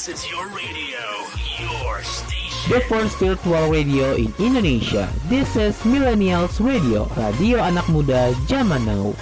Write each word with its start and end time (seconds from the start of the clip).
This 0.00 0.24
is 0.24 0.32
your 0.32 0.48
radio, 0.56 1.04
your 1.60 2.00
station. 2.00 2.72
The 2.72 2.80
first 2.88 3.20
virtual 3.20 3.68
radio 3.68 4.16
in 4.16 4.32
Indonesia. 4.40 5.12
This 5.28 5.60
is 5.60 5.76
Millennials 5.84 6.56
Radio, 6.56 7.04
radio 7.20 7.60
anak 7.60 7.84
muda 7.92 8.32
zaman 8.48 8.88
now. 8.88 9.12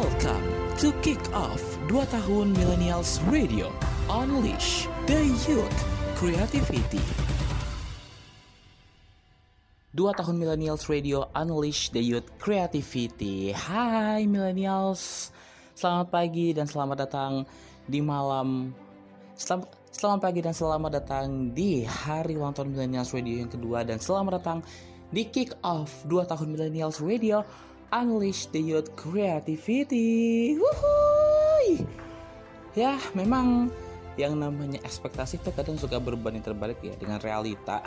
Welcome 0.00 0.48
to 0.80 0.96
Kick 1.04 1.20
Off 1.36 1.60
2 1.92 2.08
tahun 2.08 2.56
Millennials 2.56 3.20
Radio. 3.28 3.68
Unleash 4.08 4.88
the 5.04 5.20
youth 5.44 5.76
creativity. 6.16 7.04
2 9.92 10.00
tahun 10.16 10.40
Millennials 10.40 10.88
Radio 10.88 11.28
Unleash 11.36 11.92
the 11.92 12.00
Youth 12.00 12.32
Creativity 12.40 13.52
Hai 13.52 14.24
Millennials 14.24 15.28
Selamat 15.76 16.08
pagi 16.08 16.56
dan 16.56 16.64
selamat 16.64 17.04
datang 17.04 17.44
di 17.86 18.02
malam 18.02 18.74
Selamat, 19.38 19.70
selamat 19.94 20.20
pagi 20.20 20.40
dan 20.42 20.54
selamat 20.56 20.90
datang 21.02 21.54
di 21.54 21.86
hari 21.86 22.34
ulang 22.34 22.56
tahun 22.56 22.74
Millennials 22.74 23.14
Radio 23.14 23.46
yang 23.46 23.50
kedua 23.52 23.86
Dan 23.86 24.02
selamat 24.02 24.42
datang 24.42 24.58
di 25.14 25.22
Kick 25.30 25.54
Off 25.62 26.02
2 26.10 26.26
tahun 26.26 26.50
Millennials 26.50 26.98
Radio 26.98 27.46
Unleash 27.94 28.50
the 28.50 28.58
Youth 28.58 28.90
Creativity 28.98 30.58
Wuhui 30.58 31.86
Ya 32.74 32.98
memang 33.14 33.70
yang 34.16 34.40
namanya 34.40 34.80
ekspektasi 34.80 35.44
itu 35.44 35.52
kadang 35.52 35.76
suka 35.76 36.00
berbanding 36.00 36.40
terbalik 36.40 36.80
ya 36.80 36.96
dengan 36.96 37.20
realita. 37.20 37.84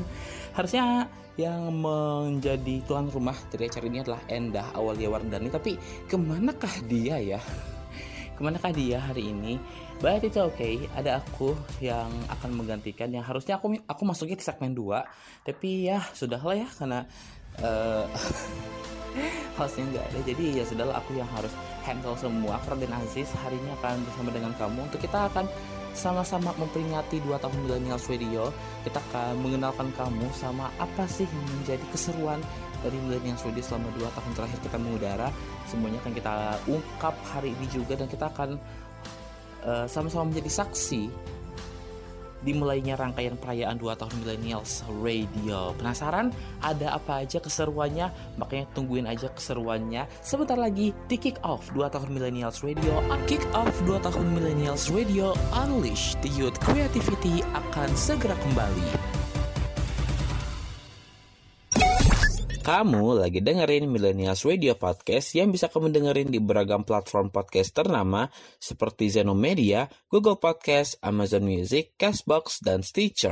Harusnya 0.56 1.04
yang 1.36 1.68
menjadi 1.68 2.80
tuan 2.88 3.12
rumah 3.12 3.36
dari 3.52 3.68
acara 3.68 3.84
ini 3.84 4.00
adalah 4.00 4.24
Endah 4.32 4.72
Awalia 4.72 5.12
Wardani, 5.12 5.52
tapi 5.52 5.76
ke 6.08 6.16
manakah 6.16 6.72
dia 6.88 7.20
ya? 7.20 7.40
Ke 8.36 8.40
manakah 8.44 8.70
dia 8.76 9.00
hari 9.00 9.32
ini? 9.32 9.56
But 9.96 10.20
itu 10.20 10.36
oke, 10.44 10.60
okay. 10.60 10.84
ada 10.92 11.24
aku 11.24 11.56
yang 11.80 12.12
akan 12.28 12.52
menggantikan 12.52 13.08
yang 13.08 13.24
harusnya 13.24 13.56
aku 13.56 13.80
aku 13.88 14.02
masuknya 14.04 14.36
di 14.36 14.44
segmen 14.44 14.76
2 14.76 15.48
Tapi 15.48 15.88
ya 15.88 16.04
sudahlah 16.12 16.52
ya 16.52 16.68
karena 16.68 17.00
uh, 17.64 18.04
hostnya 19.58 19.88
nggak 19.88 20.04
ada. 20.12 20.18
Jadi 20.28 20.44
ya 20.60 20.64
sudahlah 20.68 21.00
aku 21.00 21.16
yang 21.16 21.28
harus 21.32 21.50
handle 21.88 22.12
semua. 22.20 22.60
Raden 22.68 22.92
Aziz 22.92 23.32
hari 23.40 23.56
ini 23.56 23.72
akan 23.80 24.04
bersama 24.04 24.28
dengan 24.28 24.52
kamu. 24.60 24.84
Untuk 24.92 25.00
kita 25.00 25.32
akan 25.32 25.48
sama-sama 25.96 26.52
memperingati 26.60 27.24
dua 27.24 27.40
tahun 27.40 27.56
Millennials 27.64 28.04
Radio 28.12 28.52
kita 28.84 29.00
akan 29.00 29.40
mengenalkan 29.40 29.88
kamu 29.96 30.28
sama 30.36 30.68
apa 30.76 31.08
sih 31.08 31.24
yang 31.24 31.48
menjadi 31.56 31.84
keseruan 31.88 32.40
dari 32.86 33.02
Millennials 33.02 33.42
Radio 33.42 33.62
selama 33.66 33.90
dua 33.98 34.08
tahun 34.14 34.32
terakhir 34.38 34.58
kita 34.62 34.76
mengudara 34.78 35.28
semuanya 35.66 35.98
akan 36.06 36.12
kita 36.14 36.34
ungkap 36.70 37.14
hari 37.34 37.50
ini 37.58 37.66
juga 37.74 37.98
dan 37.98 38.06
kita 38.06 38.30
akan 38.30 38.50
uh, 39.66 39.86
sama-sama 39.90 40.30
menjadi 40.30 40.62
saksi 40.62 41.10
dimulainya 42.46 42.94
rangkaian 42.94 43.34
perayaan 43.34 43.74
2 43.74 43.98
tahun 43.98 44.14
Millennials 44.22 44.86
Radio. 45.02 45.74
Penasaran 45.74 46.30
ada 46.62 46.94
apa 46.94 47.26
aja 47.26 47.42
keseruannya? 47.42 48.38
Makanya 48.38 48.70
tungguin 48.70 49.10
aja 49.10 49.26
keseruannya. 49.34 50.06
Sebentar 50.22 50.54
lagi 50.54 50.94
di 51.10 51.16
Kick 51.18 51.42
Off 51.42 51.66
2 51.74 51.90
tahun 51.90 52.14
Millennials 52.14 52.62
Radio. 52.62 53.02
Kick 53.26 53.42
Off 53.50 53.74
2 53.82 53.98
tahun 53.98 54.26
Millennials 54.30 54.86
Radio 54.94 55.34
Unleash 55.50 56.14
the 56.22 56.30
Youth 56.30 56.56
Creativity 56.62 57.42
akan 57.50 57.90
segera 57.98 58.38
kembali. 58.38 59.05
Kamu 62.66 63.22
lagi 63.22 63.38
dengerin 63.38 63.86
Millennials 63.86 64.42
Radio 64.42 64.74
Podcast 64.74 65.38
yang 65.38 65.54
bisa 65.54 65.70
kamu 65.70 65.94
dengerin 65.94 66.34
di 66.34 66.42
beragam 66.42 66.82
platform 66.82 67.30
podcast 67.30 67.70
ternama 67.70 68.26
seperti 68.58 69.06
Zeno 69.06 69.38
Media, 69.38 69.86
Google 70.10 70.34
Podcast, 70.34 70.98
Amazon 70.98 71.46
Music, 71.46 71.94
Castbox, 71.94 72.58
dan 72.66 72.82
Stitcher. 72.82 73.30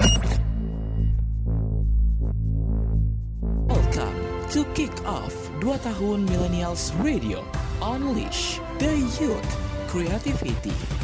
Welcome 3.66 4.18
to 4.54 4.62
Kick 4.78 4.94
Off 5.02 5.34
2 5.58 5.82
tahun 5.82 6.30
Millennials 6.30 6.94
Radio. 7.02 7.42
Unleash 7.82 8.62
the 8.78 8.94
Youth 9.18 9.50
Creativity. 9.90 11.03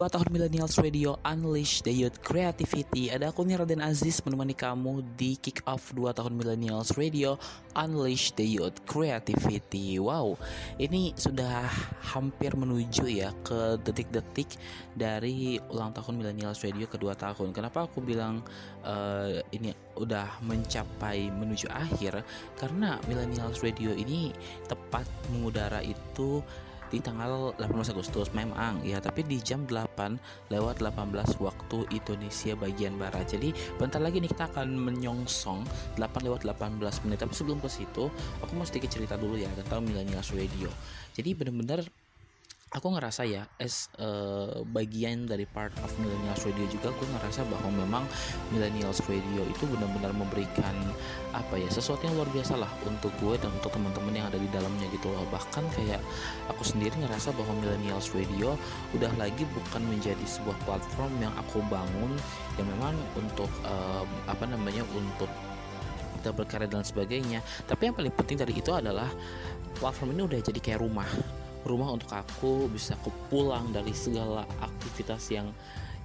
2 0.00 0.08
tahun 0.08 0.32
Millennials 0.32 0.80
Radio 0.80 1.20
Unleash 1.28 1.84
the 1.84 1.92
Youth 1.92 2.24
Creativity. 2.24 3.12
Ada 3.12 3.36
aku 3.36 3.44
nih 3.44 3.60
Raden 3.60 3.84
Aziz 3.84 4.24
menemani 4.24 4.56
kamu 4.56 5.04
di 5.12 5.36
Kick 5.36 5.60
Off 5.68 5.92
2 5.92 6.16
tahun 6.16 6.40
Millennials 6.40 6.96
Radio 6.96 7.36
Unleash 7.76 8.32
the 8.32 8.48
Youth 8.48 8.80
Creativity. 8.88 10.00
Wow, 10.00 10.40
ini 10.80 11.12
sudah 11.20 11.68
hampir 12.16 12.56
menuju 12.56 13.12
ya 13.12 13.36
ke 13.44 13.76
detik-detik 13.84 14.56
dari 14.96 15.60
ulang 15.68 15.92
tahun 15.92 16.16
Millennials 16.16 16.64
Radio 16.64 16.88
kedua 16.88 17.12
tahun. 17.12 17.52
Kenapa 17.52 17.84
aku 17.84 18.00
bilang 18.00 18.40
uh, 18.88 19.36
ini 19.52 19.76
udah 20.00 20.40
mencapai 20.40 21.28
menuju 21.28 21.68
akhir? 21.68 22.24
Karena 22.56 22.96
Millennials 23.04 23.60
Radio 23.60 23.92
ini 23.92 24.32
tepat 24.64 25.04
mengudara 25.28 25.84
itu 25.84 26.40
di 26.90 26.98
tanggal 26.98 27.54
18 27.56 27.94
Agustus 27.94 28.28
memang 28.34 28.82
ya 28.82 28.98
tapi 28.98 29.22
di 29.22 29.38
jam 29.38 29.64
8 29.64 30.50
lewat 30.50 30.82
18 30.82 31.38
waktu 31.38 31.78
Indonesia 31.94 32.52
bagian 32.58 32.98
barat. 32.98 33.30
Jadi 33.30 33.54
bentar 33.78 34.02
lagi 34.02 34.18
nih 34.18 34.30
kita 34.30 34.50
akan 34.50 34.74
menyongsong 34.74 35.62
8 35.96 36.26
lewat 36.26 36.42
18 36.44 37.06
menit. 37.06 37.18
Tapi 37.22 37.32
sebelum 37.32 37.58
ke 37.62 37.70
situ 37.70 38.10
aku 38.42 38.52
mau 38.52 38.66
sedikit 38.66 38.90
cerita 38.90 39.14
dulu 39.14 39.38
ya 39.38 39.48
tentang 39.56 39.86
Millennials 39.86 40.34
Radio 40.34 40.68
jadi 41.14 41.34
benar-benar 41.34 41.84
aku 42.70 42.86
ngerasa 42.94 43.26
ya 43.26 43.42
as 43.58 43.90
uh, 43.98 44.62
bagian 44.70 45.26
dari 45.26 45.42
part 45.42 45.74
of 45.82 45.90
Millennials 45.98 46.46
Radio 46.46 46.70
juga 46.70 46.94
aku 46.94 47.02
ngerasa 47.02 47.42
bahwa 47.50 47.70
memang 47.74 48.04
Millennials 48.54 49.02
Radio 49.10 49.42
itu 49.42 49.66
benar-benar 49.66 50.14
memberikan 50.14 50.74
apa 51.34 51.58
ya 51.58 51.66
sesuatu 51.66 52.06
yang 52.06 52.14
luar 52.14 52.30
biasa 52.30 52.54
lah 52.54 52.70
untuk 52.86 53.10
gue 53.18 53.34
dan 53.42 53.50
untuk 53.58 53.74
teman-teman 53.74 54.14
yang 54.14 54.26
ada 54.30 54.38
di 54.38 54.46
dalamnya 54.54 54.86
gitu 54.94 55.10
loh. 55.10 55.26
Bahkan 55.34 55.66
kayak 55.74 55.98
aku 56.46 56.62
sendiri 56.62 56.94
ngerasa 56.94 57.34
bahwa 57.34 57.58
Millennials 57.58 58.14
Radio 58.14 58.54
udah 58.94 59.10
lagi 59.18 59.42
bukan 59.50 59.82
menjadi 59.90 60.22
sebuah 60.22 60.54
platform 60.62 61.10
yang 61.18 61.34
aku 61.42 61.58
bangun 61.66 62.14
yang 62.54 62.66
memang 62.70 62.94
untuk 63.18 63.50
um, 63.66 64.06
apa 64.30 64.46
namanya 64.46 64.86
untuk 64.94 65.30
kita 66.22 66.30
berkarya 66.30 66.70
dan 66.70 66.86
sebagainya. 66.86 67.42
Tapi 67.66 67.90
yang 67.90 67.98
paling 67.98 68.14
penting 68.14 68.38
dari 68.38 68.54
itu 68.54 68.70
adalah 68.70 69.10
platform 69.74 70.14
ini 70.14 70.22
udah 70.22 70.38
jadi 70.38 70.60
kayak 70.62 70.84
rumah 70.86 71.08
rumah 71.64 71.92
untuk 71.92 72.10
aku 72.12 72.68
bisa 72.72 72.96
aku 72.96 73.12
pulang 73.28 73.68
dari 73.72 73.92
segala 73.92 74.48
aktivitas 74.60 75.28
yang 75.32 75.52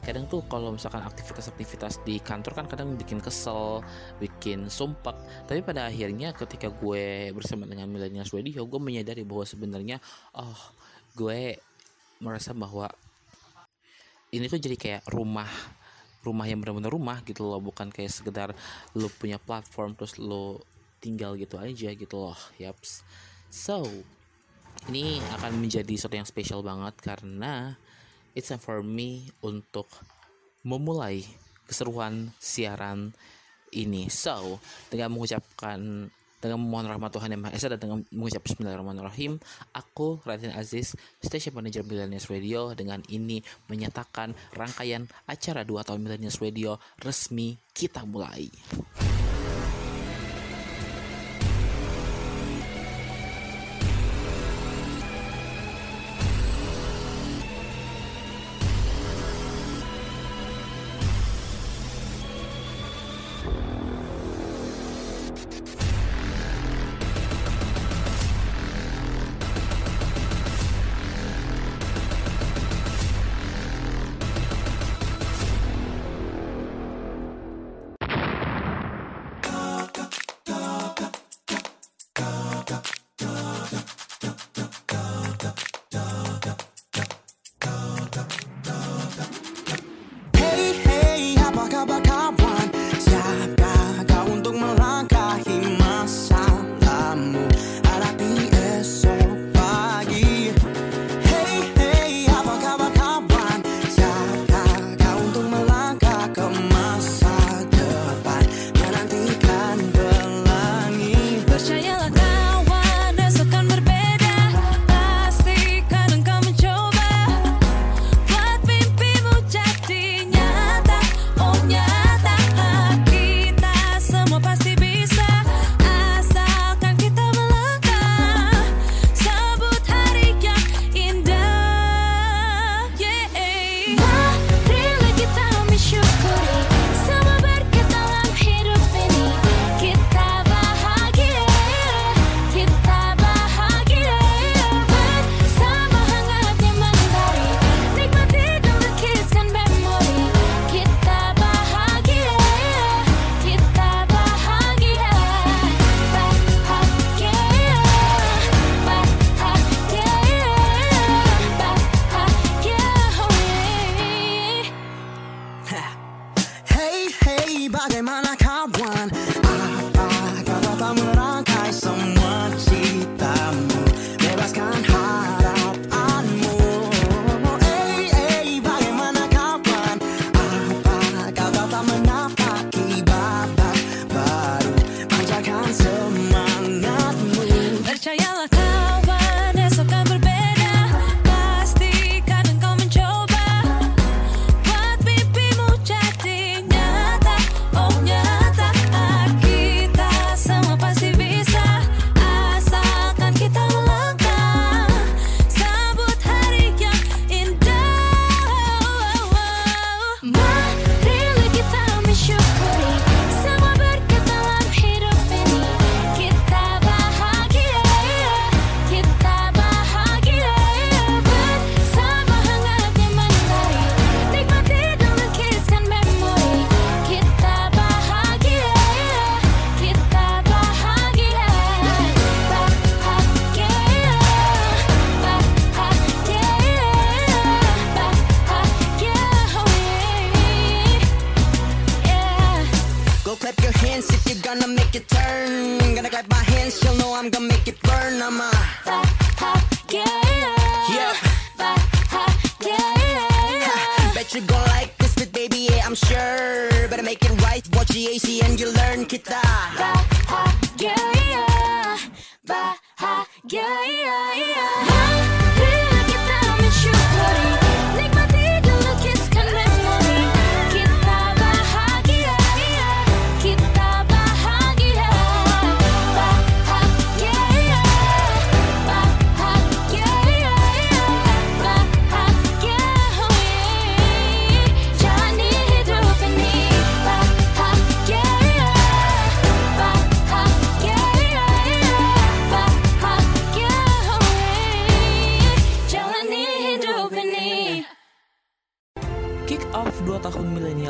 kadang 0.05 0.29
tuh 0.29 0.45
kalau 0.45 0.69
misalkan 0.69 1.01
aktivitas-aktivitas 1.01 2.05
di 2.05 2.21
kantor 2.21 2.53
kan 2.53 2.65
kadang 2.69 2.93
bikin 2.93 3.17
kesel, 3.17 3.81
bikin 4.21 4.69
sumpah. 4.69 5.17
Tapi 5.49 5.65
pada 5.65 5.89
akhirnya 5.89 6.29
ketika 6.37 6.69
gue 6.69 7.33
bersama 7.33 7.65
dengan 7.65 7.89
Millennials 7.89 8.29
Radio, 8.29 8.69
gue 8.69 8.77
menyadari 8.77 9.25
bahwa 9.25 9.41
sebenarnya 9.49 9.97
oh 10.37 10.77
gue 11.17 11.57
merasa 12.21 12.53
bahwa 12.53 12.85
ini 14.29 14.45
tuh 14.45 14.61
jadi 14.61 14.77
kayak 14.77 15.03
rumah 15.09 15.49
rumah 16.21 16.45
yang 16.45 16.61
benar-benar 16.61 16.93
rumah 16.93 17.17
gitu 17.25 17.41
loh. 17.49 17.57
Bukan 17.57 17.89
kayak 17.89 18.13
sekedar 18.13 18.53
lo 18.93 19.09
punya 19.09 19.41
platform 19.41 19.97
terus 19.97 20.21
lo 20.21 20.61
tinggal 21.01 21.33
gitu 21.33 21.57
aja 21.57 21.89
gitu 21.97 22.15
loh. 22.29 22.37
Yaps. 22.61 23.01
So 23.49 23.85
ini 24.89 25.17
akan 25.41 25.57
menjadi 25.57 25.93
sesuatu 25.97 26.17
yang 26.17 26.29
spesial 26.29 26.61
banget 26.61 26.93
karena 27.01 27.73
it's 28.37 28.53
time 28.53 28.61
for 28.61 28.85
me 28.85 29.25
untuk 29.41 29.89
memulai 30.61 31.25
keseruan 31.65 32.29
siaran 32.37 33.09
ini. 33.73 34.07
So, 34.13 34.61
dengan 34.93 35.17
mengucapkan 35.17 36.09
dengan 36.37 36.61
memohon 36.61 36.85
rahmat 36.85 37.09
Tuhan 37.09 37.33
Yang 37.33 37.41
Maha 37.41 37.53
Esa 37.57 37.73
dan 37.73 37.79
dengan 37.81 37.99
mengucap 38.13 38.45
Bismillahirrahmanirrahim, 38.45 39.41
aku 39.73 40.21
Raden 40.21 40.53
Aziz, 40.53 40.93
Station 41.17 41.57
Manager 41.57 41.81
Millennials 41.81 42.29
Radio 42.29 42.77
dengan 42.77 43.01
ini 43.09 43.41
menyatakan 43.65 44.37
rangkaian 44.53 45.09
acara 45.25 45.65
2 45.65 45.81
tahun 45.81 46.05
Millennials 46.05 46.37
Radio 46.37 46.77
resmi 47.01 47.57
kita 47.73 48.05
mulai. 48.05 48.45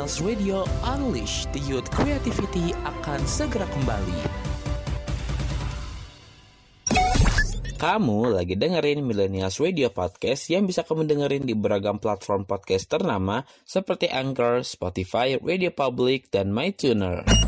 Millennials 0.06 0.22
Radio 0.22 0.62
Unleash 0.86 1.50
the 1.50 1.58
Youth 1.66 1.90
Creativity 1.90 2.70
akan 2.86 3.18
segera 3.26 3.66
kembali. 3.66 4.18
Kamu 7.74 8.38
lagi 8.38 8.54
dengerin 8.54 9.02
Millennials 9.02 9.58
Radio 9.58 9.90
Podcast 9.90 10.46
yang 10.46 10.62
bisa 10.70 10.86
kamu 10.86 11.10
dengerin 11.10 11.42
di 11.42 11.58
beragam 11.58 11.98
platform 11.98 12.46
podcast 12.46 12.86
ternama 12.86 13.42
seperti 13.66 14.06
Anchor, 14.06 14.62
Spotify, 14.62 15.42
Radio 15.42 15.74
Public, 15.74 16.30
dan 16.30 16.54
MyTuner. 16.54 17.45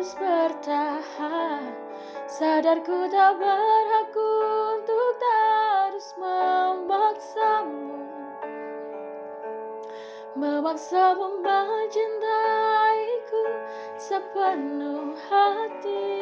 Terus 0.00 0.16
bertahan. 0.16 1.76
Sadarku 2.24 3.04
tak 3.12 3.36
berhak 3.36 4.16
untuk 4.16 5.12
terus 5.20 6.16
memaksamu. 6.16 8.00
Memaksamu 10.40 11.44
mencintaiku 11.44 13.44
sepenuh 14.00 15.12
hati. 15.28 16.16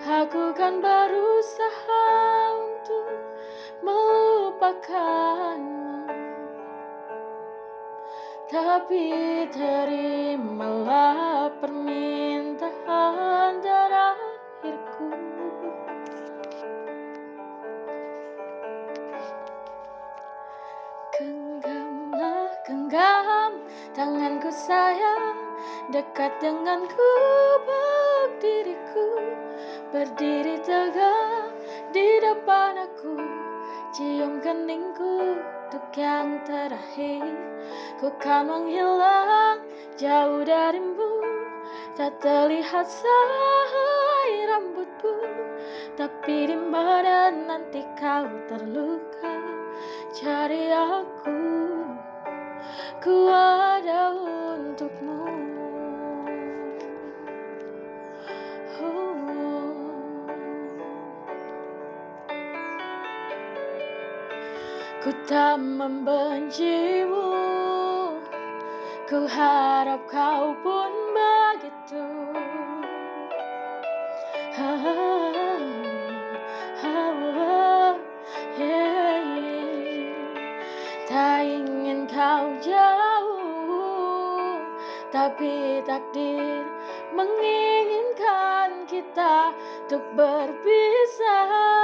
Aku 0.00 0.56
kan 0.56 0.80
berusaha 0.80 2.08
untuk 2.56 3.20
melupakanmu 3.84 5.79
tapi 8.50 9.46
terimalah 9.54 11.54
permintaan 11.62 13.62
terakhirku. 13.62 15.10
Genggamlah, 21.14 22.50
genggam 22.66 23.52
tanganku 23.94 24.50
sayang 24.50 25.38
Dekat 25.94 26.34
denganku, 26.42 27.10
peluk 27.62 28.30
diriku. 28.42 29.08
Berdiri 29.94 30.58
tegak 30.62 31.50
di 31.90 32.22
depan 32.22 32.78
aku 32.78 33.18
Cium 33.90 34.38
keningku 34.38 35.34
untuk 35.70 35.94
yang 35.94 36.42
terakhir. 36.42 37.22
Ku 38.02 38.10
kan 38.18 38.50
menghilang 38.50 39.62
jauh 39.94 40.42
darimu. 40.42 41.22
Tak 41.94 42.18
terlihat 42.18 42.90
sehelai 42.90 44.50
rambutku 44.50 45.14
Tapi 45.94 46.50
di 46.50 46.58
mana 46.58 47.30
nanti 47.30 47.86
kau 47.94 48.26
terluka. 48.50 49.30
Cari 50.10 50.74
aku. 50.74 51.38
Ku 52.98 53.30
ada 53.30 54.10
untukmu 54.10 55.49
Ku 65.00 65.08
tak 65.24 65.56
membencimu. 65.56 67.32
Ku 69.08 69.24
harap 69.24 70.04
kau 70.12 70.52
pun 70.60 70.92
begitu. 71.16 72.04
Yeah. 78.60 79.24
Tak 81.08 81.48
ingin 81.48 82.04
kau 82.06 82.52
jauh 82.60 84.60
Tapi 85.08 85.80
takdir 85.88 86.68
menginginkan 87.16 88.84
kita 88.84 89.56
untuk 89.88 90.04
berpisah 90.12 91.79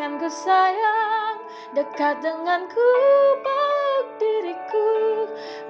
Tanganku 0.00 0.32
sayang 0.32 1.44
Dekat 1.76 2.24
denganku 2.24 2.88
peluk 3.44 4.06
diriku. 4.16 4.88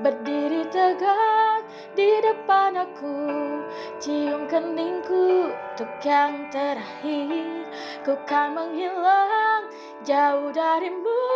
Berdiri 0.07 0.71
tegak 0.71 1.67
di 1.99 2.23
depan 2.23 2.79
aku 2.79 3.27
Cium 3.99 4.47
keningku 4.47 5.51
untuk 5.51 5.91
yang 6.07 6.47
terakhir. 6.55 7.75
Ku 8.07 8.15
kan 8.31 8.55
menghilang 8.55 9.67
jauh 10.07 10.55
darimu 10.55 11.27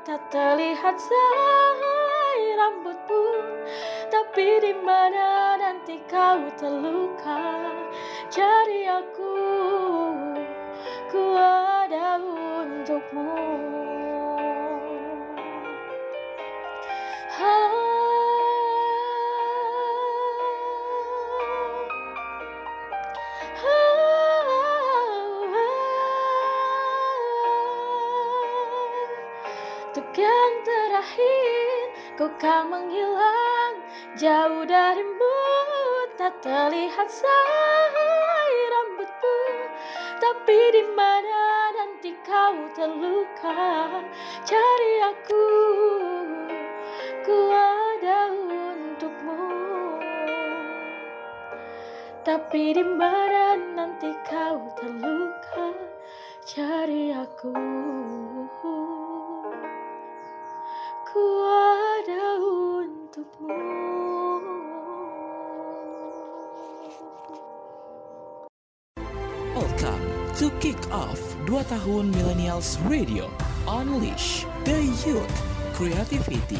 Tak 0.00 0.32
terlihat 0.32 0.96
sehelai 0.96 2.40
rambut 2.56 2.96
Tapi 4.08 4.46
di 4.56 4.72
mana 4.80 5.60
nanti 5.60 6.00
kau 6.08 6.48
terluka? 6.56 7.44
Cari 8.32 8.88
aku 8.88 9.36
Ku 11.12 11.36
ada 11.92 12.16
untukmu. 12.24 13.36
Untuk 29.92 30.08
yang 30.16 30.54
terakhir 30.64 31.92
Kau 32.16 32.32
kan 32.40 32.72
menghilang. 32.72 33.84
Jauh 34.16 34.64
darimu 34.64 35.36
Tak 36.16 36.40
terlihat 36.40 37.08
sehelai 37.12 38.52
rambutku. 38.72 39.40
Tapi 40.16 40.58
di 40.72 40.84
mana 40.96 41.31
kau 42.22 42.56
terluka 42.74 43.62
Cari 44.46 44.92
aku. 45.10 45.46
Ku 47.26 47.36
ada 47.50 48.30
untukmu. 48.30 49.38
Tapi 52.22 52.62
di 52.78 52.84
mana 52.86 53.58
nanti 53.74 54.10
kau 54.26 54.70
terluka 54.78 55.74
Cari 56.46 57.10
aku. 57.14 57.54
Ku 61.12 61.26
ada 62.06 62.24
untukmu 62.38 63.81
to 70.42 70.50
Kick 70.58 70.90
Off 70.90 71.22
2 71.46 71.54
tahun 71.70 72.10
Millennials 72.18 72.74
Radio 72.90 73.30
Unleash 73.70 74.42
the 74.66 74.74
Youth 75.06 75.30
Creativity. 75.70 76.58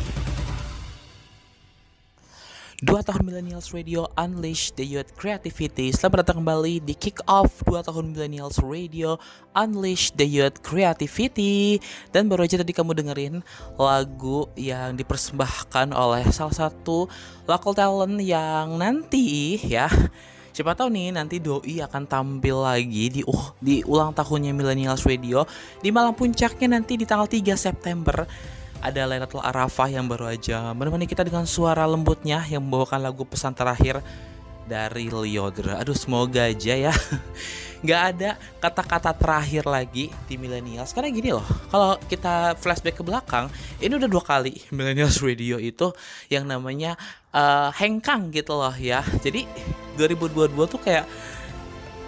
2 2.87 2.87
tahun 2.87 3.23
Millennials 3.27 3.75
Radio 3.75 4.07
Unleash 4.15 4.71
the 4.79 4.87
Youth 4.87 5.11
Creativity. 5.19 5.91
Selamat 5.91 6.23
datang 6.23 6.47
kembali 6.47 6.79
di 6.87 6.95
Kick 6.95 7.27
Off 7.27 7.67
2 7.67 7.83
tahun 7.83 8.15
Millennials 8.15 8.63
Radio 8.63 9.19
Unleash 9.51 10.15
the 10.15 10.31
Youth 10.31 10.63
Creativity. 10.63 11.83
Dan 12.15 12.31
baru 12.31 12.47
aja 12.47 12.63
tadi 12.63 12.71
kamu 12.71 12.95
dengerin 12.95 13.43
lagu 13.83 14.47
yang 14.55 14.95
dipersembahkan 14.95 15.91
oleh 15.91 16.23
salah 16.31 16.71
satu 16.71 17.11
local 17.51 17.75
talent 17.75 18.23
yang 18.23 18.79
nanti 18.79 19.59
ya 19.67 19.91
Siapa 20.53 20.77
tahu 20.77 20.93
nih 20.93 21.17
nanti 21.17 21.41
Doi 21.41 21.81
akan 21.81 22.05
tampil 22.05 22.61
lagi 22.61 23.09
di 23.09 23.21
uh, 23.25 23.57
di 23.57 23.81
ulang 23.89 24.13
tahunnya 24.13 24.53
Millennials 24.53 25.09
Radio 25.09 25.49
di 25.81 25.89
malam 25.89 26.13
puncaknya 26.13 26.77
nanti 26.77 27.01
di 27.01 27.09
tanggal 27.09 27.25
3 27.25 27.57
September. 27.57 28.29
Ada 28.85 29.09
Lailatul 29.09 29.41
Arafah 29.41 29.89
yang 29.89 30.05
baru 30.05 30.29
aja 30.29 30.77
menemani 30.77 31.09
kita 31.09 31.25
dengan 31.25 31.49
suara 31.49 31.89
lembutnya 31.89 32.45
yang 32.53 32.61
membawakan 32.69 33.01
lagu 33.01 33.25
pesan 33.25 33.57
terakhir 33.57 34.05
dari 34.69 35.09
Liodra. 35.09 35.81
Aduh 35.81 35.97
semoga 35.97 36.45
aja 36.45 36.77
ya 36.77 36.93
nggak 37.83 38.03
ada 38.15 38.31
kata-kata 38.63 39.11
terakhir 39.11 39.67
lagi 39.67 40.07
di 40.31 40.39
Millennials 40.39 40.95
karena 40.95 41.11
gini 41.11 41.35
loh 41.35 41.43
kalau 41.67 41.99
kita 42.07 42.55
flashback 42.55 42.95
ke 42.95 43.03
belakang 43.03 43.51
ini 43.83 43.99
udah 43.99 44.07
dua 44.07 44.23
kali 44.23 44.63
Millennials 44.71 45.19
Radio 45.19 45.59
itu 45.59 45.91
yang 46.31 46.47
namanya 46.47 46.95
uh, 47.35 47.75
hengkang 47.75 48.31
gitu 48.31 48.55
loh 48.55 48.71
ya 48.79 49.03
jadi 49.19 49.51
2022 49.97 50.55
tuh 50.69 50.81
kayak 50.81 51.05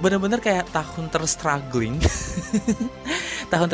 bener-bener 0.03 0.43
kayak 0.43 0.67
tahun 0.75 1.07
terstruggling. 1.11 1.97
Tahun 3.53 3.69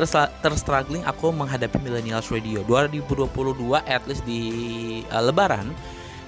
terstruggling 0.45 1.09
aku 1.09 1.33
menghadapi 1.33 1.81
Millennials 1.81 2.29
Radio. 2.29 2.61
2022 2.69 3.81
at 3.81 4.02
least 4.05 4.21
di 4.29 4.43
uh, 5.09 5.25
lebaran 5.25 5.73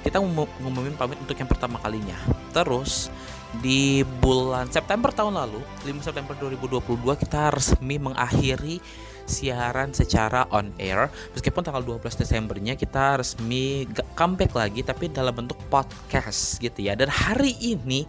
kita 0.03 0.19
ngumumin 0.19 0.99
pamit 0.99 1.21
untuk 1.21 1.37
yang 1.37 1.51
pertama 1.51 1.79
kalinya. 1.79 2.17
Terus 2.51 3.13
di 3.61 4.03
bulan 4.25 4.73
September 4.73 5.13
tahun 5.13 5.37
lalu 5.37 5.61
5 5.85 6.09
September 6.09 6.33
2022 6.41 7.23
kita 7.23 7.53
resmi 7.53 8.01
mengakhiri 8.01 8.81
siaran 9.27 9.95
secara 9.95 10.47
on 10.51 10.71
air. 10.79 11.09
Meskipun 11.37 11.63
tanggal 11.63 11.83
12 11.83 12.23
Desembernya 12.23 12.75
kita 12.75 13.21
resmi 13.21 13.87
comeback 14.15 14.53
lagi 14.55 14.81
tapi 14.83 15.11
dalam 15.11 15.33
bentuk 15.33 15.59
podcast 15.69 16.59
gitu 16.59 16.87
ya. 16.87 16.99
Dan 16.99 17.11
hari 17.11 17.57
ini 17.61 18.07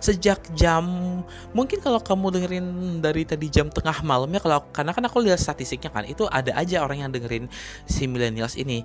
sejak 0.00 0.52
jam 0.54 0.84
mungkin 1.56 1.80
kalau 1.80 1.98
kamu 1.98 2.38
dengerin 2.38 2.66
dari 3.00 3.24
tadi 3.24 3.48
jam 3.48 3.72
tengah 3.72 4.04
malam 4.04 4.28
ya 4.30 4.40
kalau 4.44 4.62
karena 4.70 4.92
kan 4.92 5.04
aku 5.08 5.24
lihat 5.24 5.40
statistiknya 5.40 5.90
kan 5.90 6.04
itu 6.04 6.28
ada 6.28 6.52
aja 6.54 6.84
orang 6.84 7.02
yang 7.02 7.10
dengerin 7.10 7.50
si 7.88 8.06
millennials 8.06 8.54
ini. 8.54 8.84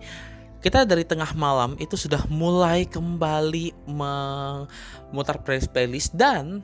Kita 0.62 0.86
dari 0.86 1.02
tengah 1.02 1.34
malam 1.34 1.74
itu 1.82 1.98
sudah 1.98 2.22
mulai 2.30 2.86
kembali 2.86 3.74
memutar 3.90 5.42
playlist 5.42 6.14
dan 6.14 6.62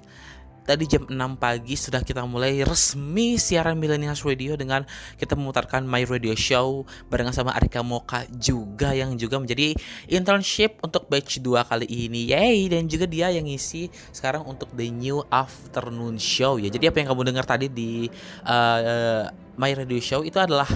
tadi 0.67 0.83
jam 0.83 1.07
6 1.07 1.15
pagi 1.39 1.79
sudah 1.79 2.03
kita 2.03 2.27
mulai 2.27 2.59
resmi 2.67 3.39
siaran 3.39 3.79
Millennials 3.79 4.27
Radio 4.27 4.59
dengan 4.59 4.83
kita 5.15 5.39
memutarkan 5.39 5.87
My 5.87 6.03
Radio 6.03 6.35
Show 6.35 6.83
barengan 7.07 7.31
sama 7.31 7.55
Arika 7.55 7.79
Moka 7.79 8.27
juga 8.35 8.91
yang 8.91 9.15
juga 9.15 9.39
menjadi 9.39 9.71
internship 10.11 10.75
untuk 10.83 11.07
batch 11.07 11.39
2 11.39 11.63
kali 11.63 11.87
ini. 11.87 12.35
Yay 12.35 12.67
dan 12.67 12.91
juga 12.91 13.07
dia 13.07 13.31
yang 13.31 13.47
ngisi 13.47 13.87
sekarang 14.11 14.43
untuk 14.43 14.67
The 14.75 14.91
New 14.91 15.23
Afternoon 15.31 16.19
Show 16.19 16.59
ya. 16.59 16.67
Jadi 16.67 16.91
apa 16.91 16.99
yang 16.99 17.07
kamu 17.15 17.23
dengar 17.31 17.47
tadi 17.47 17.71
di 17.71 18.11
uh, 18.43 19.31
My 19.55 19.71
Radio 19.71 20.03
Show 20.03 20.27
itu 20.27 20.35
adalah 20.35 20.67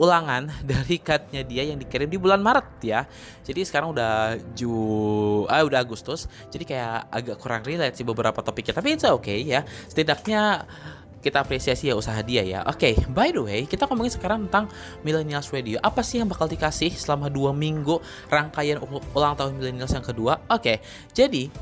ulangan 0.00 0.48
dari 0.70 0.96
cutnya 0.96 1.44
dia 1.44 1.68
yang 1.68 1.76
dikirim 1.76 2.08
di 2.08 2.16
bulan 2.16 2.40
Maret 2.40 2.68
ya. 2.80 3.04
Jadi 3.44 3.60
sekarang 3.68 3.92
udah 3.92 4.40
Ju 4.56 4.72
ah 5.46 5.60
udah 5.60 5.84
Agustus. 5.84 6.24
Jadi 6.48 6.64
kayak 6.64 7.12
agak 7.12 7.36
kurang 7.36 7.62
relate 7.62 8.00
sih 8.00 8.06
beberapa 8.08 8.40
topiknya. 8.40 8.72
Tapi 8.72 8.96
itu 8.96 9.04
oke 9.06 9.28
okay, 9.28 9.38
ya. 9.44 9.60
Setidaknya 9.86 10.64
kita 11.20 11.44
apresiasi 11.44 11.92
ya 11.92 11.94
usaha 11.94 12.16
dia 12.24 12.40
ya. 12.40 12.64
Oke, 12.64 12.96
okay, 12.96 13.12
by 13.12 13.28
the 13.28 13.44
way, 13.44 13.60
kita 13.68 13.84
ngomongin 13.84 14.12
sekarang 14.16 14.48
tentang 14.48 14.72
Millennials 15.04 15.52
Radio. 15.52 15.76
Apa 15.84 16.00
sih 16.00 16.16
yang 16.16 16.28
bakal 16.32 16.48
dikasih 16.48 16.96
selama 16.96 17.28
dua 17.28 17.52
minggu 17.52 18.00
rangkaian 18.32 18.80
ulang 19.12 19.36
tahun 19.36 19.60
Millennials 19.60 19.92
yang 19.92 20.04
kedua? 20.04 20.40
Oke, 20.48 20.56
okay, 20.64 20.76
jadi 21.12 21.52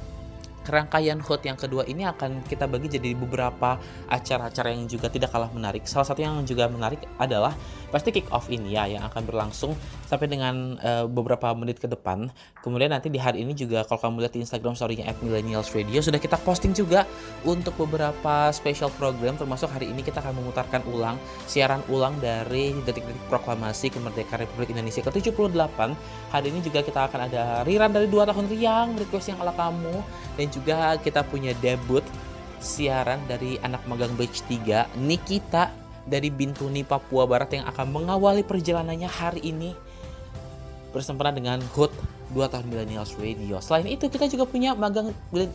rangkaian 0.68 1.18
HOT 1.18 1.48
yang 1.48 1.58
kedua 1.58 1.82
ini 1.88 2.04
akan 2.04 2.44
kita 2.44 2.68
bagi 2.68 2.92
jadi 2.92 3.16
beberapa 3.16 3.80
acara-acara 4.08 4.72
yang 4.72 4.86
juga 4.86 5.08
tidak 5.08 5.32
kalah 5.32 5.50
menarik. 5.50 5.88
Salah 5.88 6.06
satu 6.06 6.20
yang 6.20 6.44
juga 6.44 6.68
menarik 6.68 7.04
adalah 7.16 7.56
pasti 7.88 8.12
kick 8.12 8.28
off 8.30 8.52
ini 8.52 8.76
ya 8.76 8.84
yang 8.84 9.02
akan 9.08 9.24
berlangsung 9.24 9.72
sampai 10.06 10.28
dengan 10.28 10.76
uh, 10.80 11.08
beberapa 11.08 11.52
menit 11.56 11.80
ke 11.80 11.88
depan. 11.88 12.28
Kemudian 12.60 12.92
nanti 12.92 13.08
di 13.08 13.16
hari 13.16 13.42
ini 13.42 13.56
juga 13.56 13.84
kalau 13.88 14.00
kamu 14.00 14.28
lihat 14.28 14.34
di 14.36 14.40
Instagram 14.44 14.76
story-nya 14.76 15.10
Millennials 15.24 15.72
Radio 15.72 15.98
sudah 16.04 16.20
kita 16.20 16.36
posting 16.44 16.76
juga 16.76 17.08
untuk 17.42 17.74
beberapa 17.80 18.52
special 18.54 18.92
program 18.96 19.34
termasuk 19.34 19.68
hari 19.72 19.90
ini 19.90 20.04
kita 20.04 20.20
akan 20.22 20.36
memutarkan 20.38 20.84
ulang 20.92 21.16
siaran 21.48 21.82
ulang 21.88 22.16
dari 22.22 22.76
detik-detik 22.84 23.24
proklamasi 23.32 23.90
kemerdekaan 23.92 24.44
Republik 24.44 24.70
Indonesia 24.72 25.02
ke-78. 25.02 25.78
Hari 26.32 26.46
ini 26.48 26.60
juga 26.62 26.84
kita 26.84 27.08
akan 27.08 27.20
ada 27.28 27.64
rerun 27.64 27.90
dari 27.92 28.06
dua 28.06 28.28
tahun 28.28 28.46
riang 28.52 28.94
request 29.00 29.32
yang 29.32 29.38
ala 29.40 29.52
kamu 29.56 30.04
dan 30.36 30.46
kita 31.02 31.26
punya 31.26 31.54
debut 31.58 32.02
siaran 32.58 33.22
dari 33.30 33.58
anak 33.62 33.82
magang 33.86 34.12
batch 34.18 34.42
3 34.50 34.98
Nikita 34.98 35.70
dari 36.08 36.32
Bintuni 36.32 36.82
Papua 36.82 37.28
Barat 37.28 37.52
yang 37.54 37.68
akan 37.68 37.86
mengawali 37.92 38.42
perjalanannya 38.42 39.06
hari 39.06 39.44
ini 39.44 39.76
bersempena 40.90 41.30
dengan 41.30 41.60
HUT 41.76 41.92
2 42.32 42.44
tahun 42.48 42.66
Millennials 42.68 43.16
Radio. 43.16 43.60
Selain 43.60 43.88
itu 43.88 44.08
kita 44.08 44.28
juga 44.28 44.44
punya 44.48 44.72
magang 44.76 45.12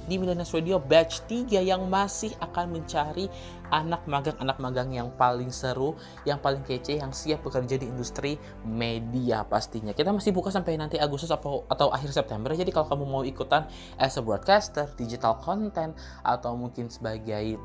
di 0.09 0.15
Millennials 0.17 0.53
Radio 0.53 0.77
batch 0.77 1.25
3 1.29 1.61
yang 1.61 1.85
masih 1.89 2.33
akan 2.41 2.77
mencari 2.79 3.29
anak 3.73 4.05
magang-anak 4.05 4.57
magang 4.61 4.93
yang 4.93 5.09
paling 5.17 5.49
seru, 5.49 5.97
yang 6.29 6.37
paling 6.37 6.61
kece, 6.61 7.01
yang 7.01 7.09
siap 7.09 7.41
bekerja 7.41 7.81
di 7.81 7.89
industri 7.89 8.37
media 8.61 9.41
pastinya. 9.41 9.97
Kita 9.97 10.13
masih 10.13 10.29
buka 10.29 10.53
sampai 10.53 10.77
nanti 10.77 11.01
Agustus 11.01 11.33
atau, 11.33 11.65
atau 11.65 11.89
akhir 11.89 12.13
September. 12.13 12.53
Jadi 12.53 12.69
kalau 12.69 12.85
kamu 12.85 13.05
mau 13.09 13.23
ikutan 13.25 13.65
as 13.97 14.13
a 14.15 14.21
broadcaster, 14.21 14.85
digital 14.93 15.41
content 15.41 15.97
atau 16.21 16.53
mungkin 16.53 16.93
sebagai 16.93 17.57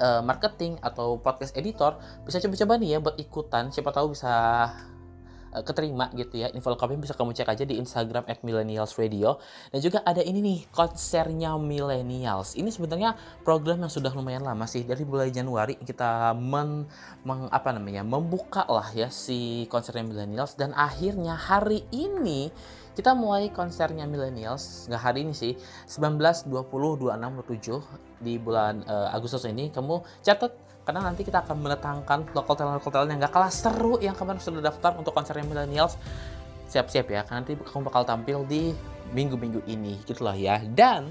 uh, 0.00 0.22
marketing 0.24 0.80
atau 0.80 1.20
podcast 1.20 1.54
editor 1.54 1.96
bisa 2.24 2.40
coba-coba 2.40 2.80
nih 2.80 2.88
ya 2.96 2.98
buat 2.98 3.16
ikutan 3.20 3.68
siapa 3.70 3.92
tahu 3.92 4.16
bisa 4.16 4.32
uh, 5.54 5.62
keterima 5.62 6.10
gitu 6.14 6.40
ya. 6.40 6.48
Info 6.54 6.70
lengkapnya 6.70 6.98
bisa 7.10 7.14
kamu 7.14 7.34
cek 7.34 7.48
aja 7.50 7.64
di 7.66 7.78
Instagram 7.78 8.26
at 8.26 8.42
millennials 8.46 8.96
radio 8.96 9.38
dan 9.70 9.80
juga 9.82 10.02
ada 10.06 10.22
ini 10.22 10.40
nih 10.42 10.58
konsernya 10.70 11.58
millennials. 11.58 12.54
Ini 12.54 12.70
sebenarnya 12.70 13.14
program 13.42 13.82
yang 13.82 13.92
sudah 13.92 14.10
lumayan 14.14 14.46
lama 14.46 14.64
sih. 14.66 14.86
Dari 14.86 15.02
mulai 15.06 15.34
Januari 15.34 15.78
kita 15.78 16.34
men, 16.34 16.86
meng, 17.26 17.50
apa 17.50 17.74
namanya 17.74 18.06
membuka 18.06 18.66
lah 18.66 18.88
ya 18.94 19.10
si 19.10 19.66
konsernya 19.68 20.06
millennials. 20.06 20.54
Dan 20.54 20.74
akhirnya 20.74 21.34
hari 21.34 21.84
ini 21.90 22.50
kita 22.94 23.14
mulai 23.14 23.48
konsernya 23.54 24.04
millennials. 24.04 24.86
Nggak 24.90 25.02
hari 25.02 25.18
ini 25.24 25.34
sih 25.34 25.54
19 25.88 26.50
20 26.50 27.00
26 27.00 27.80
27 28.20 28.24
di 28.24 28.36
bulan 28.36 28.84
uh, 28.84 29.14
Agustus 29.14 29.46
ini. 29.46 29.72
Kamu 29.72 30.02
catat 30.20 30.69
karena 30.84 31.00
nanti 31.04 31.22
kita 31.22 31.44
akan 31.44 31.56
menetangkan 31.60 32.18
lokal 32.32 32.54
talent 32.56 32.80
lokal 32.80 32.92
talent 32.92 33.10
yang 33.12 33.20
nggak 33.20 33.34
kalah 33.34 33.52
seru 33.52 34.00
yang 34.00 34.16
kemarin 34.16 34.40
sudah 34.40 34.64
daftar 34.64 34.96
untuk 34.96 35.12
konsernya 35.12 35.44
millennials. 35.44 36.00
Siap-siap 36.70 37.06
ya 37.10 37.20
karena 37.26 37.42
nanti 37.42 37.58
kamu 37.58 37.82
bakal 37.90 38.02
tampil 38.06 38.46
di 38.46 38.70
minggu-minggu 39.10 39.66
ini 39.66 39.98
gitu 40.06 40.22
loh 40.22 40.34
ya. 40.34 40.62
Dan 40.62 41.10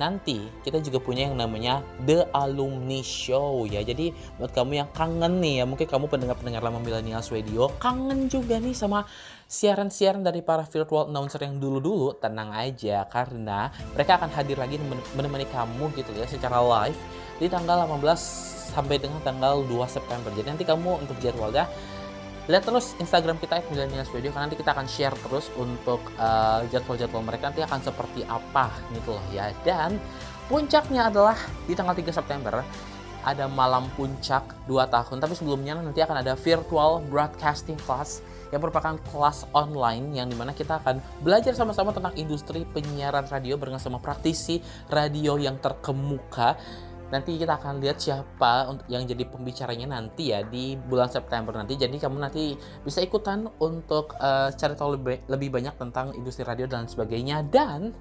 nanti 0.00 0.48
kita 0.64 0.80
juga 0.80 1.02
punya 1.02 1.28
yang 1.28 1.36
namanya 1.36 1.84
The 2.08 2.28
Alumni 2.32 3.04
Show 3.04 3.68
ya. 3.68 3.84
Jadi 3.84 4.14
buat 4.40 4.52
kamu 4.54 4.72
yang 4.84 4.88
kangen 4.96 5.42
nih 5.42 5.62
ya, 5.62 5.64
mungkin 5.68 5.84
kamu 5.84 6.08
pendengar-pendengar 6.08 6.64
lama 6.64 6.80
Millennials 6.80 7.28
Radio, 7.28 7.68
kangen 7.76 8.32
juga 8.32 8.56
nih 8.56 8.72
sama 8.72 9.04
siaran-siaran 9.44 10.24
dari 10.24 10.40
para 10.40 10.64
virtual 10.64 11.12
announcer 11.12 11.44
yang 11.44 11.60
dulu-dulu, 11.60 12.16
tenang 12.16 12.56
aja. 12.56 13.04
Karena 13.10 13.68
mereka 13.92 14.16
akan 14.16 14.30
hadir 14.32 14.56
lagi 14.56 14.80
menemani 15.12 15.44
kamu 15.52 15.92
gitu 15.92 16.10
ya 16.16 16.24
secara 16.24 16.62
live 16.62 16.96
di 17.42 17.50
tanggal 17.50 17.90
18 17.90 17.98
sampai 18.70 19.02
dengan 19.02 19.18
tanggal 19.26 19.66
2 19.66 19.74
September. 19.90 20.30
Jadi 20.30 20.46
nanti 20.46 20.62
kamu 20.62 21.02
untuk 21.02 21.18
jadwalnya 21.18 21.66
lihat 22.50 22.66
terus 22.66 22.98
Instagram 22.98 23.38
kita 23.38 23.62
Millennials 23.70 24.10
Radio 24.10 24.34
karena 24.34 24.50
nanti 24.50 24.58
kita 24.58 24.74
akan 24.74 24.86
share 24.90 25.14
terus 25.26 25.46
untuk 25.54 26.02
uh, 26.18 26.66
jadwal-jadwal 26.70 27.22
mereka 27.22 27.50
nanti 27.50 27.62
akan 27.62 27.78
seperti 27.82 28.22
apa 28.26 28.70
gitu 28.94 29.18
loh 29.18 29.24
ya. 29.34 29.50
Dan 29.66 29.98
puncaknya 30.46 31.10
adalah 31.10 31.38
di 31.66 31.74
tanggal 31.74 31.94
3 31.94 32.14
September 32.14 32.62
ada 33.22 33.46
malam 33.46 33.86
puncak 33.94 34.42
2 34.66 34.74
tahun. 34.90 35.18
Tapi 35.22 35.34
sebelumnya 35.38 35.78
nanti 35.78 36.02
akan 36.02 36.22
ada 36.22 36.34
virtual 36.34 37.02
broadcasting 37.06 37.78
class 37.78 38.22
yang 38.50 38.60
merupakan 38.60 39.00
kelas 39.08 39.48
online 39.56 40.12
yang 40.12 40.28
di 40.28 40.36
mana 40.36 40.52
kita 40.52 40.82
akan 40.84 41.00
belajar 41.24 41.56
sama-sama 41.56 41.94
tentang 41.94 42.12
industri 42.20 42.68
penyiaran 42.74 43.24
radio 43.32 43.56
bersama 43.56 43.80
sama 43.80 43.98
praktisi 43.98 44.60
radio 44.92 45.40
yang 45.40 45.56
terkemuka 45.56 46.60
nanti 47.12 47.36
kita 47.36 47.60
akan 47.60 47.84
lihat 47.84 48.00
siapa 48.00 48.72
yang 48.88 49.04
jadi 49.04 49.28
pembicaranya 49.28 50.00
nanti 50.00 50.32
ya 50.32 50.40
di 50.40 50.80
bulan 50.80 51.12
September 51.12 51.52
nanti. 51.52 51.76
Jadi 51.76 52.00
kamu 52.00 52.16
nanti 52.16 52.56
bisa 52.80 53.04
ikutan 53.04 53.52
untuk 53.60 54.16
uh, 54.16 54.48
cari 54.48 54.72
tahu 54.72 54.96
lebih, 54.96 55.20
lebih 55.28 55.52
banyak 55.52 55.76
tentang 55.76 56.16
industri 56.16 56.48
radio 56.48 56.64
dan 56.64 56.88
sebagainya 56.88 57.44
dan 57.52 57.92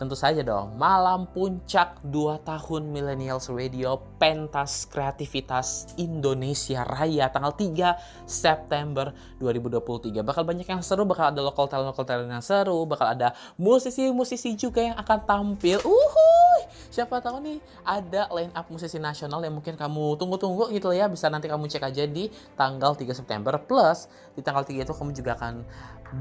Tentu 0.00 0.16
saja 0.16 0.40
dong, 0.40 0.72
malam 0.80 1.28
puncak 1.36 2.00
2 2.08 2.40
tahun 2.48 2.88
Millennials 2.88 3.52
Radio 3.52 4.00
Pentas 4.16 4.88
Kreativitas 4.88 5.92
Indonesia 6.00 6.80
Raya 6.80 7.28
tanggal 7.28 7.52
3 7.52 8.00
September 8.24 9.12
2023. 9.36 10.24
Bakal 10.24 10.48
banyak 10.48 10.64
yang 10.64 10.80
seru, 10.80 11.04
bakal 11.04 11.28
ada 11.28 11.44
lokal 11.44 11.68
talent-lokal 11.68 12.08
talent 12.08 12.32
yang 12.32 12.40
seru, 12.40 12.88
bakal 12.88 13.04
ada 13.04 13.36
musisi-musisi 13.60 14.56
juga 14.56 14.80
yang 14.80 14.96
akan 14.96 15.28
tampil. 15.28 15.76
Uhuy! 15.84 16.60
Siapa 16.88 17.20
tahu 17.20 17.44
nih 17.44 17.58
ada 17.84 18.32
line 18.32 18.52
up 18.56 18.72
musisi 18.72 18.96
nasional 18.96 19.44
yang 19.44 19.52
mungkin 19.52 19.76
kamu 19.76 20.16
tunggu-tunggu 20.16 20.72
gitu 20.72 20.88
ya. 20.96 21.04
Bisa 21.04 21.28
nanti 21.28 21.52
kamu 21.52 21.68
cek 21.68 21.84
aja 21.84 22.08
di 22.08 22.32
tanggal 22.56 22.96
3 22.96 23.12
September. 23.12 23.60
Plus, 23.60 24.08
di 24.32 24.40
tanggal 24.40 24.64
3 24.64 24.88
itu 24.88 24.92
kamu 24.96 25.12
juga 25.12 25.36
akan 25.36 25.60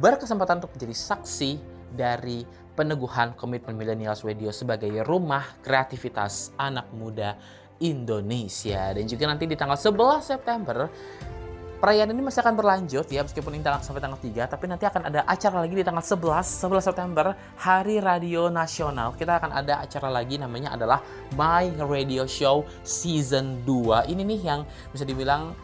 berkesempatan 0.04 0.60
untuk 0.60 0.76
menjadi 0.76 0.92
saksi 0.92 1.80
dari 1.92 2.48
peneguhan 2.74 3.36
komitmen 3.36 3.76
Millennials 3.76 4.24
Radio 4.24 4.50
sebagai 4.56 4.92
rumah 5.04 5.60
kreativitas 5.62 6.56
anak 6.56 6.88
muda 6.96 7.36
Indonesia. 7.82 8.94
Dan 8.94 9.06
juga 9.10 9.28
nanti 9.28 9.50
di 9.50 9.58
tanggal 9.58 9.78
11 9.78 10.24
September 10.24 10.88
Perayaan 11.82 12.14
ini 12.14 12.22
masih 12.22 12.46
akan 12.46 12.54
berlanjut 12.62 13.10
ya 13.10 13.26
meskipun 13.26 13.58
ini 13.58 13.66
sampai 13.66 13.98
tanggal 13.98 14.22
3 14.22 14.54
tapi 14.54 14.70
nanti 14.70 14.86
akan 14.86 15.02
ada 15.10 15.26
acara 15.26 15.66
lagi 15.66 15.74
di 15.74 15.82
tanggal 15.82 16.06
11 16.06 16.62
11 16.62 16.78
September 16.78 17.34
Hari 17.58 17.98
Radio 18.06 18.54
Nasional. 18.54 19.18
Kita 19.18 19.42
akan 19.42 19.50
ada 19.50 19.82
acara 19.82 20.14
lagi 20.14 20.38
namanya 20.38 20.78
adalah 20.78 21.02
My 21.34 21.74
Radio 21.82 22.30
Show 22.30 22.70
Season 22.86 23.66
2. 23.66 24.14
Ini 24.14 24.22
nih 24.22 24.42
yang 24.46 24.62
bisa 24.94 25.10
dibilang 25.10 25.58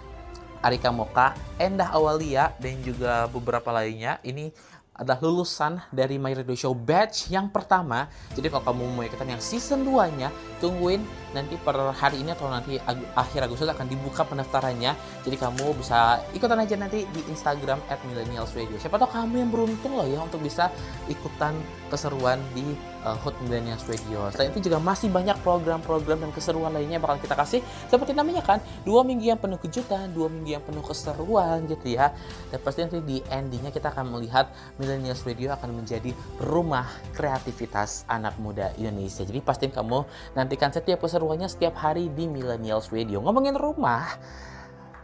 Arika 0.65 0.89
Moka, 0.89 1.38
Endah 1.62 1.93
Awalia 1.93 2.50
dan 2.58 2.82
juga 2.82 3.30
beberapa 3.30 3.70
lainnya 3.70 4.17
ini 4.26 4.50
adalah 4.97 5.21
lulusan 5.21 5.77
dari 5.93 6.17
My 6.17 6.33
Radio 6.33 6.57
Show 6.57 6.73
batch 6.73 7.29
yang 7.29 7.53
pertama. 7.53 8.10
Jadi 8.33 8.49
kalau 8.49 8.65
kamu 8.65 8.83
mau 8.97 9.05
ikutan 9.05 9.29
yang 9.29 9.41
season 9.41 9.86
2-nya, 9.86 10.33
tungguin 10.57 11.05
nanti 11.36 11.60
per 11.60 11.76
hari 11.96 12.24
ini 12.24 12.32
atau 12.32 12.48
nanti 12.48 12.80
ag 12.80 13.00
akhir 13.16 13.48
Agustus 13.48 13.68
akan 13.68 13.88
dibuka 13.88 14.24
pendaftarannya. 14.24 14.96
Jadi 15.28 15.36
kamu 15.36 15.76
bisa 15.76 16.24
ikutan 16.32 16.60
aja 16.60 16.76
nanti 16.80 17.04
di 17.12 17.22
Instagram 17.28 17.80
at 17.92 18.00
Millennials 18.08 18.56
Radio. 18.56 18.80
Siapa 18.80 18.96
tahu 18.96 19.12
kamu 19.12 19.36
yang 19.48 19.52
beruntung 19.52 19.96
loh 19.98 20.08
ya 20.08 20.24
untuk 20.24 20.40
bisa 20.40 20.72
ikutan 21.12 21.56
keseruan 21.88 22.40
di 22.52 22.76
uh, 23.08 23.16
Hot 23.24 23.36
Millennials 23.44 23.84
Radio. 23.88 24.28
Selain 24.36 24.52
itu 24.52 24.68
juga 24.68 24.80
masih 24.84 25.08
banyak 25.08 25.40
program-program 25.42 26.28
dan 26.28 26.32
keseruan 26.36 26.76
lainnya 26.76 27.00
bakal 27.00 27.20
kita 27.24 27.36
kasih. 27.36 27.60
Seperti 27.88 28.12
namanya 28.12 28.44
kan, 28.44 28.60
dua 28.84 29.08
minggu 29.08 29.32
yang 29.32 29.40
penuh 29.40 29.60
kejutan, 29.60 30.12
dua 30.12 30.28
minggu 30.28 30.60
yang 30.60 30.63
penuh 30.63 30.84
keseruan 30.84 31.63
gitu 31.72 31.96
ya. 31.96 32.12
Dan 32.52 32.60
pasti 32.60 32.84
nanti 32.84 33.00
di 33.04 33.24
endingnya 33.32 33.72
kita 33.72 33.96
akan 33.96 34.12
melihat 34.20 34.52
Millennials 34.76 35.24
Radio 35.24 35.56
akan 35.56 35.80
menjadi 35.84 36.12
rumah 36.44 36.88
kreativitas 37.16 38.04
anak 38.12 38.36
muda 38.40 38.76
Indonesia. 38.76 39.24
Jadi 39.24 39.40
pastiin 39.40 39.72
kamu 39.72 40.04
nantikan 40.36 40.76
setiap 40.76 41.00
keseruan 41.00 41.16
keseruannya 41.17 41.49
setiap 41.49 41.73
hari 41.82 42.13
di 42.13 42.30
Millennials 42.30 42.93
Radio. 42.93 43.17
Ngomongin 43.25 43.58
rumah, 43.58 44.06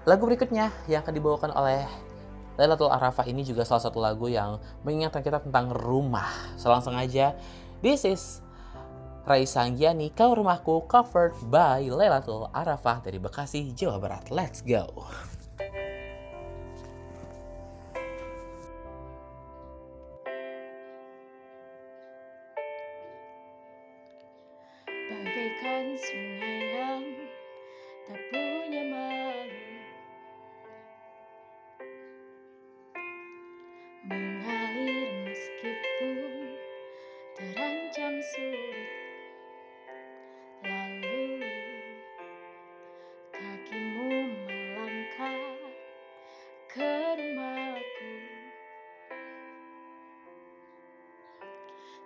lagu 0.06 0.30
berikutnya 0.30 0.70
yang 0.86 1.02
akan 1.02 1.10
dibawakan 1.10 1.50
oleh 1.58 1.90
Lailatul 2.54 2.94
Arafah 2.94 3.26
ini 3.26 3.42
juga 3.42 3.66
salah 3.66 3.82
satu 3.82 3.98
lagu 3.98 4.30
yang 4.30 4.62
mengingatkan 4.86 5.26
kita 5.26 5.42
tentang 5.42 5.74
rumah. 5.74 6.30
Selangsung 6.54 6.94
aja, 6.94 7.34
this 7.82 8.06
is 8.06 8.46
Raisa 9.26 9.66
Anggiani, 9.66 10.14
Kau 10.14 10.38
Rumahku, 10.38 10.86
covered 10.86 11.34
by 11.50 11.82
Lailatul 11.90 12.46
Arafah 12.54 13.02
dari 13.02 13.18
Bekasi, 13.18 13.74
Jawa 13.74 13.98
Barat. 13.98 14.30
Let's 14.30 14.62
go! 14.62 15.10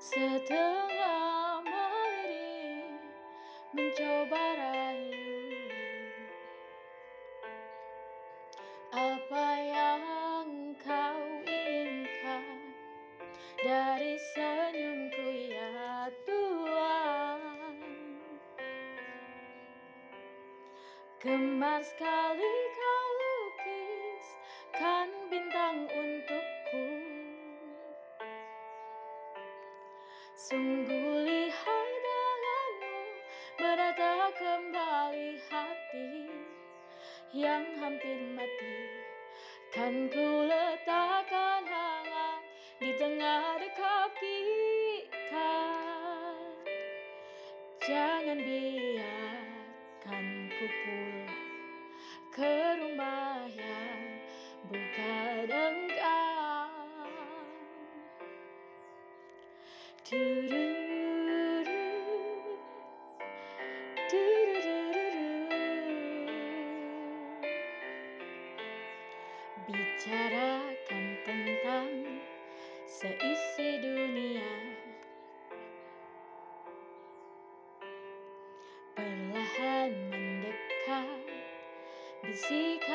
Setengah 0.08 1.60
melirik 1.68 2.96
mencoba 3.76 4.44
rayu 4.56 5.36
apa 8.96 9.48
yang 9.68 10.48
kau 10.80 11.20
inginkan? 11.44 12.72
Dari 13.60 14.16
senyumku 14.32 15.28
ya 15.52 16.08
Tuhan. 16.24 17.44
Gemar 21.20 21.84
sekali 21.84 22.47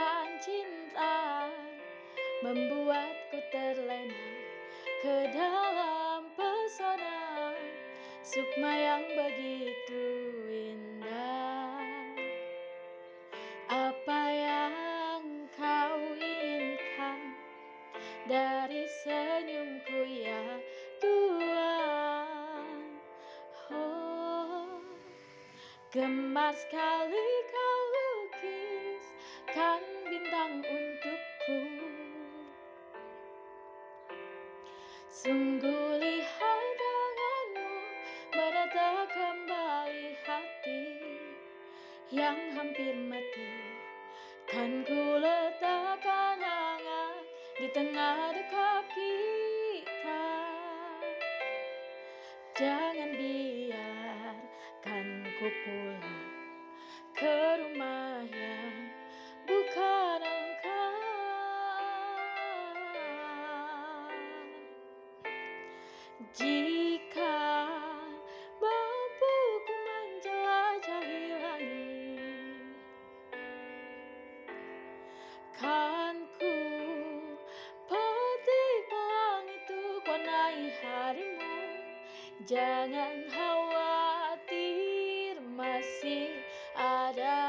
Bisikan 0.03 0.35
cinta 0.43 1.47
Membuatku 2.43 3.39
terlena 3.55 4.27
Ke 4.99 5.31
dalam 5.31 6.27
pesona 6.35 7.55
Sukma 8.27 8.75
yang 8.75 9.07
begitu 9.15 10.07
indah. 10.51 11.87
Apa 13.71 14.23
yang 14.35 15.47
kau 15.55 16.03
inginkan 16.19 17.39
Dari 18.27 18.83
senyumku 19.07 20.03
ya 20.03 20.59
Tuhan? 20.99 22.75
Oh 23.71 24.83
Gemar 25.95 26.51
sekali 26.59 27.29
kau 27.55 27.83
lukiskan 27.95 29.92
hampir 42.73 42.97
mati. 43.05 43.53
Kan 44.49 44.81
ku 44.89 45.21
letakkan 45.21 46.41
hangat 46.41 47.21
di 47.61 47.69
tengah 47.69 48.33
dekap 48.33 48.81
kita. 48.97 50.25
Jangan 52.57 53.13
biarkan 53.13 55.07
ku 55.37 55.53
pulang 55.69 56.33
ke 57.13 57.61
rumah 57.61 58.25
yang 58.25 58.89
bukan 59.45 60.25
engkau. 60.25 60.97
Jika 66.33 66.62
khawatir 83.31 84.65
masih 85.55 86.33
ada 86.75 87.42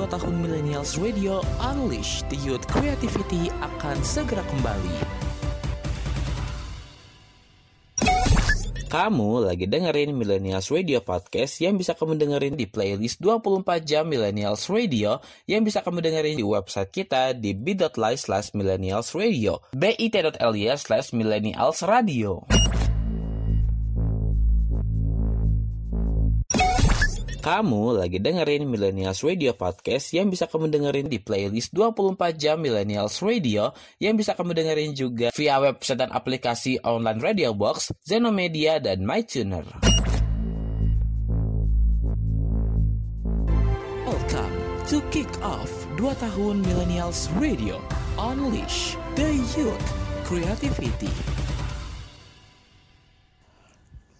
2 0.00 0.16
tahun 0.16 0.40
Millennials 0.40 0.96
Radio 0.96 1.44
Unleash 1.60 2.24
the 2.32 2.38
Youth 2.40 2.64
Creativity 2.64 3.52
akan 3.60 4.00
segera 4.00 4.40
kembali. 4.48 4.96
Kamu 8.88 9.44
lagi 9.44 9.68
dengerin 9.68 10.16
Millennials 10.16 10.72
Radio 10.72 11.04
Podcast 11.04 11.60
yang 11.60 11.76
bisa 11.76 11.92
kamu 11.92 12.16
dengerin 12.16 12.56
di 12.56 12.64
playlist 12.64 13.20
24 13.20 13.84
jam 13.84 14.08
Millennials 14.08 14.72
Radio 14.72 15.20
yang 15.44 15.68
bisa 15.68 15.84
kamu 15.84 16.00
dengerin 16.00 16.40
di 16.40 16.46
website 16.48 16.88
kita 16.88 17.36
di 17.36 17.52
bit.ly 17.52 18.16
slash 18.16 18.56
millennials 18.56 19.12
radio 19.12 19.60
bit.ly 19.76 20.74
slash 20.80 21.12
millennials 21.12 21.84
radio. 21.84 22.40
Kamu 27.40 27.96
lagi 27.96 28.20
dengerin 28.20 28.68
Millennials 28.68 29.24
Radio 29.24 29.56
Podcast 29.56 30.12
yang 30.12 30.28
bisa 30.28 30.44
kamu 30.44 30.68
dengerin 30.68 31.08
di 31.08 31.16
playlist 31.16 31.72
24 31.72 32.36
jam 32.36 32.60
Millennials 32.60 33.16
Radio 33.24 33.72
yang 33.96 34.12
bisa 34.20 34.36
kamu 34.36 34.52
dengerin 34.52 34.92
juga 34.92 35.32
via 35.32 35.56
website 35.56 36.04
dan 36.04 36.12
aplikasi 36.12 36.76
online 36.84 37.16
Radio 37.24 37.56
Box, 37.56 37.96
Zenomedia, 38.04 38.76
dan 38.76 39.08
MyTuner. 39.08 39.64
Welcome 44.04 44.54
to 44.92 45.00
Kick 45.08 45.32
Off 45.40 45.72
2 45.96 46.12
tahun 46.20 46.60
Millennials 46.60 47.32
Radio 47.40 47.80
Unleash 48.20 49.00
the 49.16 49.32
Youth 49.56 49.86
Creativity. 50.28 51.39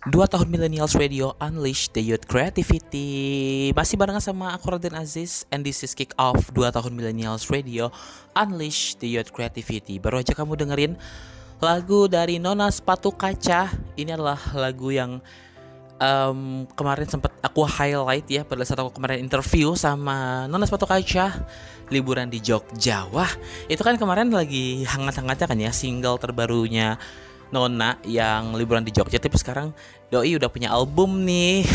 Dua 0.08 0.24
tahun 0.24 0.48
Millennials 0.48 0.96
Radio 0.96 1.36
Unleash 1.44 1.92
the 1.92 2.00
Youth 2.00 2.24
Creativity. 2.24 3.68
Masih 3.76 4.00
barengan 4.00 4.24
sama 4.24 4.48
aku 4.56 4.72
Raden 4.72 4.96
Aziz 4.96 5.44
And 5.52 5.60
this 5.60 5.84
is 5.84 5.92
Kick 5.92 6.16
Off 6.16 6.48
Dua 6.56 6.72
tahun 6.72 6.96
Millennials 6.96 7.52
Radio 7.52 7.92
Unleash 8.32 8.96
the 8.96 9.04
Youth 9.04 9.28
Creativity. 9.28 10.00
Baru 10.00 10.24
aja 10.24 10.32
kamu 10.32 10.56
dengerin 10.56 10.96
lagu 11.60 12.08
dari 12.08 12.40
Nona 12.40 12.72
Sepatu 12.72 13.12
Kaca. 13.12 13.68
Ini 14.00 14.16
adalah 14.16 14.40
lagu 14.56 14.88
yang 14.88 15.20
em, 16.00 16.64
kemarin 16.72 17.04
sempat 17.04 17.36
aku 17.44 17.68
highlight 17.68 18.24
ya 18.24 18.40
pada 18.40 18.64
saat 18.64 18.80
aku 18.80 18.96
kemarin 18.96 19.20
interview 19.20 19.76
sama 19.76 20.48
Nona 20.48 20.64
Sepatu 20.64 20.88
Kaca 20.88 21.44
liburan 21.92 22.32
di 22.32 22.40
Jogja. 22.40 23.04
Wah, 23.12 23.28
itu 23.68 23.84
kan 23.84 24.00
kemarin 24.00 24.32
lagi 24.32 24.80
hangat-hangatnya 24.88 25.44
kan 25.44 25.60
ya 25.60 25.76
single 25.76 26.16
terbarunya 26.16 26.96
Nona 27.50 27.98
yang 28.06 28.54
liburan 28.54 28.86
di 28.86 28.94
Jogja 28.94 29.18
tapi 29.18 29.36
sekarang 29.38 29.74
doi 30.10 30.34
udah 30.38 30.50
punya 30.50 30.70
album 30.70 31.22
nih. 31.26 31.66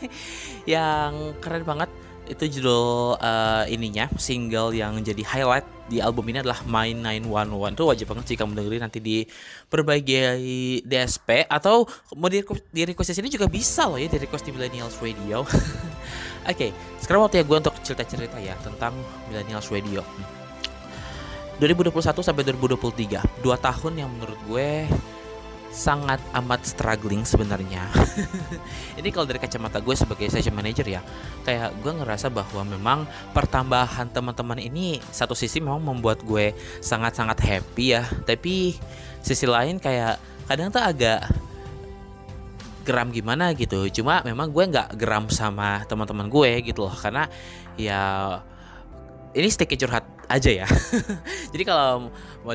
Yang 0.78 1.38
keren 1.38 1.64
banget. 1.66 1.90
Itu 2.28 2.44
judul 2.44 3.16
eh, 3.16 3.72
ininya 3.72 4.04
single 4.20 4.76
yang 4.76 5.00
jadi 5.00 5.24
highlight 5.24 5.64
di 5.88 6.04
album 6.04 6.28
ini 6.28 6.44
adalah 6.44 6.60
My 6.68 6.92
911 6.92 7.72
itu 7.72 7.84
wajib 7.88 8.06
banget 8.12 8.24
sih 8.28 8.36
kamu 8.36 8.52
dengerin 8.60 8.82
nanti 8.84 9.00
di 9.00 9.24
berbagai 9.72 10.36
DSP 10.84 11.48
atau 11.48 11.88
mau 12.12 12.28
di, 12.28 12.44
di 12.44 12.82
request 12.84 13.16
di 13.16 13.24
sini 13.24 13.32
juga 13.32 13.48
bisa 13.48 13.88
loh 13.88 13.96
ya 13.96 14.12
di 14.12 14.20
request 14.20 14.44
di 14.44 14.52
Millennials 14.52 15.00
Radio. 15.00 15.48
Oke, 16.52 16.76
sekarang 17.00 17.24
waktu 17.24 17.40
ya 17.40 17.44
gue 17.48 17.56
untuk 17.56 17.76
cerita-cerita 17.80 18.36
ya 18.36 18.52
tentang 18.60 18.92
Millennials 19.32 19.72
Radio 19.72 20.04
2021 21.58 22.22
sampai 22.22 22.42
2023 22.46 23.42
Dua 23.42 23.56
tahun 23.58 23.92
yang 23.98 24.10
menurut 24.10 24.38
gue 24.46 24.86
sangat 25.68 26.18
amat 26.32 26.64
struggling 26.64 27.22
sebenarnya. 27.28 27.86
Ini 28.98 29.08
kalau 29.12 29.28
dari 29.28 29.38
kacamata 29.38 29.78
gue 29.78 29.94
sebagai 29.94 30.26
session 30.32 30.56
manager 30.56 30.82
ya 30.88 31.04
Kayak 31.44 31.76
gue 31.84 31.92
ngerasa 31.92 32.32
bahwa 32.32 32.64
memang 32.64 32.98
pertambahan 33.36 34.08
teman-teman 34.08 34.58
ini 34.58 34.98
Satu 35.12 35.36
sisi 35.36 35.60
memang 35.60 35.84
membuat 35.84 36.24
gue 36.24 36.56
sangat-sangat 36.80 37.38
happy 37.38 37.94
ya. 37.94 38.02
Tapi 38.24 38.74
sisi 39.20 39.44
lain 39.44 39.78
kayak 39.78 40.18
kadang 40.48 40.72
tuh 40.72 40.82
agak 40.82 41.28
geram 42.88 43.12
gimana 43.12 43.52
gitu. 43.52 43.84
Cuma 43.92 44.24
memang 44.24 44.48
gue 44.48 44.64
nggak 44.64 44.96
geram 44.96 45.28
sama 45.28 45.84
teman-teman 45.84 46.32
gue 46.32 46.72
gitu 46.72 46.88
loh. 46.88 46.94
Karena 46.96 47.28
ya 47.76 48.00
ini 49.34 49.48
sedikit 49.48 49.84
curhat 49.86 50.04
aja 50.28 50.50
ya. 50.64 50.66
jadi 51.52 51.62
kalau 51.64 52.12
mau 52.44 52.54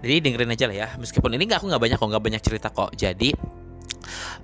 jadi 0.00 0.14
dengerin 0.22 0.52
aja 0.52 0.64
lah 0.68 0.76
ya. 0.76 0.88
Meskipun 1.00 1.34
ini 1.34 1.48
nggak 1.48 1.60
aku 1.64 1.66
nggak 1.72 1.82
banyak 1.82 1.98
kok 1.98 2.08
nggak 2.08 2.24
banyak 2.24 2.42
cerita 2.44 2.68
kok. 2.70 2.90
Jadi 2.94 3.32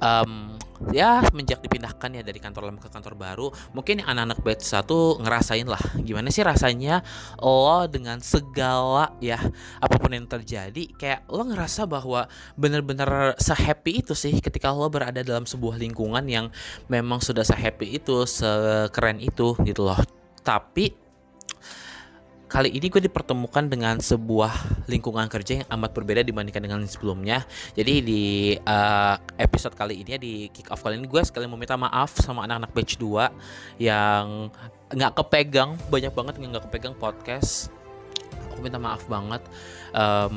em, 0.02 0.58
ya 0.90 1.22
semenjak 1.22 1.62
dipindahkan 1.62 2.10
ya 2.10 2.22
dari 2.26 2.42
kantor 2.42 2.72
lama 2.72 2.80
ke 2.82 2.90
kantor 2.90 3.14
baru, 3.14 3.46
mungkin 3.70 4.02
anak-anak 4.02 4.42
batch 4.42 4.66
satu 4.66 5.22
ngerasain 5.22 5.68
lah 5.68 5.78
gimana 6.02 6.32
sih 6.34 6.42
rasanya 6.42 7.06
lo 7.38 7.86
dengan 7.86 8.18
segala 8.18 9.14
ya 9.22 9.38
apa 9.78 9.94
pun 10.02 10.10
yang 10.10 10.26
terjadi 10.26 10.90
kayak 10.98 11.28
lo 11.30 11.46
ngerasa 11.46 11.86
bahwa 11.86 12.26
bener-bener 12.58 13.38
sehappy 13.38 14.02
itu 14.02 14.18
sih 14.18 14.34
ketika 14.42 14.74
lo 14.74 14.90
berada 14.90 15.22
dalam 15.22 15.46
sebuah 15.46 15.78
lingkungan 15.78 16.26
yang 16.26 16.50
memang 16.90 17.22
sudah 17.22 17.46
sehappy 17.46 18.02
itu, 18.02 18.26
sekeren 18.26 19.22
itu 19.22 19.54
gitu 19.62 19.86
loh. 19.86 19.98
Tapi 20.42 21.01
kali 22.52 22.68
ini 22.68 22.92
gue 22.92 23.00
dipertemukan 23.08 23.64
dengan 23.64 23.96
sebuah 23.96 24.84
lingkungan 24.84 25.24
kerja 25.32 25.64
yang 25.64 25.68
amat 25.72 25.96
berbeda 25.96 26.20
dibandingkan 26.20 26.60
dengan 26.60 26.84
sebelumnya. 26.84 27.48
Jadi 27.72 28.04
di 28.04 28.24
uh, 28.60 29.16
episode 29.40 29.72
kali 29.72 30.04
ini 30.04 30.20
di 30.20 30.34
kick 30.52 30.68
off 30.68 30.84
kali 30.84 31.00
ini 31.00 31.08
gue 31.08 31.22
sekali 31.24 31.48
mau 31.48 31.56
minta 31.56 31.80
maaf 31.80 32.12
sama 32.20 32.44
anak-anak 32.44 32.76
batch 32.76 33.00
2 33.00 33.80
yang 33.80 34.52
nggak 34.92 35.12
kepegang 35.16 35.80
banyak 35.88 36.12
banget 36.12 36.34
yang 36.36 36.52
nggak 36.52 36.68
kepegang 36.68 36.92
podcast 37.00 37.72
aku 38.52 38.60
minta 38.60 38.76
maaf 38.76 39.08
banget 39.08 39.40
Em, 39.92 40.36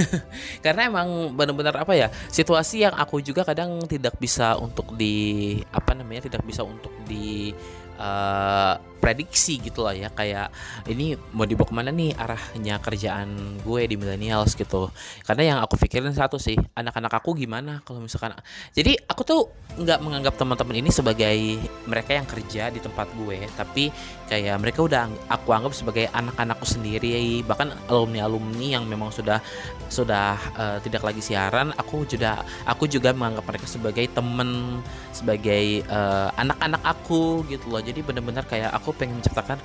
karena 0.64 0.88
emang 0.88 1.36
benar-benar 1.36 1.84
apa 1.84 1.92
ya 1.92 2.08
situasi 2.32 2.88
yang 2.88 2.96
aku 2.96 3.20
juga 3.20 3.44
kadang 3.44 3.84
tidak 3.84 4.16
bisa 4.16 4.56
untuk 4.56 4.96
di 4.96 5.60
apa 5.68 5.92
namanya 5.92 6.24
tidak 6.24 6.40
bisa 6.48 6.64
untuk 6.64 6.88
di 7.04 7.52
eh, 8.00 8.74
prediksi 9.06 9.62
gitu 9.62 9.86
lah 9.86 9.94
ya 9.94 10.10
kayak 10.10 10.50
ini 10.90 11.14
mau 11.30 11.46
dibawa 11.46 11.70
ke 11.70 11.74
mana 11.78 11.94
nih 11.94 12.10
arahnya 12.18 12.82
kerjaan 12.82 13.62
gue 13.62 13.82
di 13.86 13.94
millennials 13.94 14.58
gitu. 14.58 14.90
Karena 15.22 15.54
yang 15.54 15.58
aku 15.62 15.78
pikirin 15.78 16.10
satu 16.10 16.42
sih 16.42 16.58
anak-anak 16.74 17.22
aku 17.22 17.38
gimana 17.38 17.86
kalau 17.86 18.02
misalkan 18.02 18.34
jadi 18.74 18.98
aku 19.06 19.22
tuh 19.22 19.46
nggak 19.78 20.02
menganggap 20.02 20.34
teman-teman 20.34 20.82
ini 20.82 20.90
sebagai 20.90 21.62
mereka 21.86 22.18
yang 22.18 22.26
kerja 22.26 22.74
di 22.74 22.82
tempat 22.82 23.06
gue 23.14 23.46
tapi 23.54 23.94
kayak 24.26 24.58
mereka 24.58 24.82
udah 24.82 25.06
aku 25.30 25.54
anggap 25.54 25.70
sebagai 25.70 26.10
anak-anakku 26.10 26.66
sendiri. 26.66 27.46
Bahkan 27.46 27.86
alumni 27.86 28.26
alumni 28.26 28.66
yang 28.74 28.90
memang 28.90 29.14
sudah 29.14 29.38
sudah 29.86 30.34
eh, 30.58 30.78
tidak 30.82 31.06
lagi 31.06 31.22
siaran 31.22 31.70
aku 31.78 32.02
juga 32.10 32.42
aku 32.66 32.90
juga 32.90 33.14
menganggap 33.14 33.46
mereka 33.46 33.66
sebagai 33.70 34.02
temen 34.10 34.82
sebagai 35.14 35.86
eh, 35.86 36.28
anak-anak 36.34 36.82
aku 36.82 37.46
gitu 37.46 37.70
loh. 37.70 37.78
Jadi 37.78 38.02
benar-benar 38.02 38.42
kayak 38.50 38.74
aku 38.74 38.95
pengen 38.96 39.20
menciptakan 39.20 39.60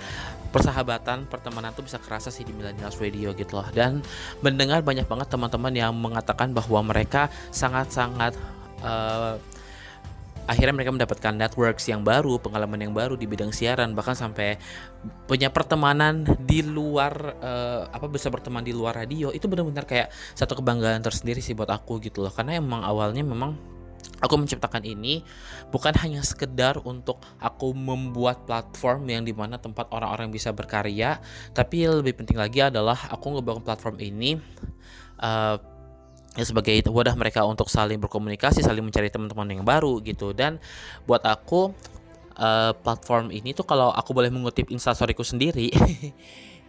persahabatan 0.52 1.26
pertemanan 1.32 1.72
tuh 1.72 1.88
bisa 1.88 1.98
kerasa 1.98 2.28
sih 2.28 2.44
di 2.44 2.52
Millennials 2.52 3.00
Radio 3.00 3.32
gitu 3.32 3.56
loh 3.56 3.68
dan 3.72 4.04
mendengar 4.44 4.84
banyak 4.84 5.08
banget 5.08 5.32
teman-teman 5.32 5.72
yang 5.72 5.96
mengatakan 5.96 6.52
bahwa 6.52 6.84
mereka 6.84 7.32
sangat-sangat 7.56 8.36
eh, 8.84 9.36
akhirnya 10.50 10.74
mereka 10.76 10.92
mendapatkan 10.92 11.34
networks 11.38 11.88
yang 11.88 12.04
baru, 12.04 12.36
pengalaman 12.42 12.84
yang 12.84 12.92
baru 12.92 13.16
di 13.16 13.24
bidang 13.30 13.56
siaran, 13.56 13.94
bahkan 13.94 14.18
sampai 14.18 14.60
punya 15.24 15.48
pertemanan 15.48 16.28
di 16.44 16.60
luar 16.66 17.14
eh, 17.40 17.82
apa 17.88 18.12
bisa 18.12 18.28
berteman 18.28 18.60
di 18.60 18.76
luar 18.76 19.00
radio 19.00 19.32
itu 19.32 19.48
benar-benar 19.48 19.88
kayak 19.88 20.12
satu 20.36 20.60
kebanggaan 20.60 21.00
tersendiri 21.00 21.40
sih 21.40 21.56
buat 21.56 21.72
aku 21.72 22.04
gitu 22.04 22.26
loh. 22.26 22.34
Karena 22.34 22.58
emang 22.58 22.84
awalnya 22.84 23.24
memang 23.24 23.56
aku 24.22 24.38
menciptakan 24.38 24.86
ini 24.86 25.26
bukan 25.74 25.98
hanya 26.02 26.22
sekedar 26.22 26.78
untuk 26.86 27.22
aku 27.42 27.74
membuat 27.74 28.46
platform 28.46 29.10
yang 29.10 29.24
di 29.26 29.34
mana 29.34 29.58
tempat 29.58 29.90
orang-orang 29.90 30.30
bisa 30.30 30.54
berkarya, 30.54 31.18
tapi 31.52 31.90
lebih 31.90 32.22
penting 32.22 32.38
lagi 32.38 32.62
adalah 32.62 32.98
aku 33.10 33.38
ngebangun 33.38 33.66
platform 33.66 33.98
ini 34.02 34.38
ya 36.32 36.46
sebagai 36.48 36.80
wadah 36.88 37.16
mereka 37.20 37.44
untuk 37.44 37.68
saling 37.68 38.00
berkomunikasi, 38.00 38.64
saling 38.64 38.84
mencari 38.84 39.12
teman-teman 39.12 39.48
yang 39.52 39.64
baru 39.68 40.00
gitu. 40.04 40.32
Dan 40.32 40.64
buat 41.04 41.24
aku 41.28 41.76
eh, 42.40 42.72
platform 42.80 43.36
ini 43.36 43.52
tuh 43.52 43.68
kalau 43.68 43.92
aku 43.92 44.16
boleh 44.16 44.32
mengutip 44.32 44.72
instastoryku 44.72 45.24
sendiri, 45.28 45.72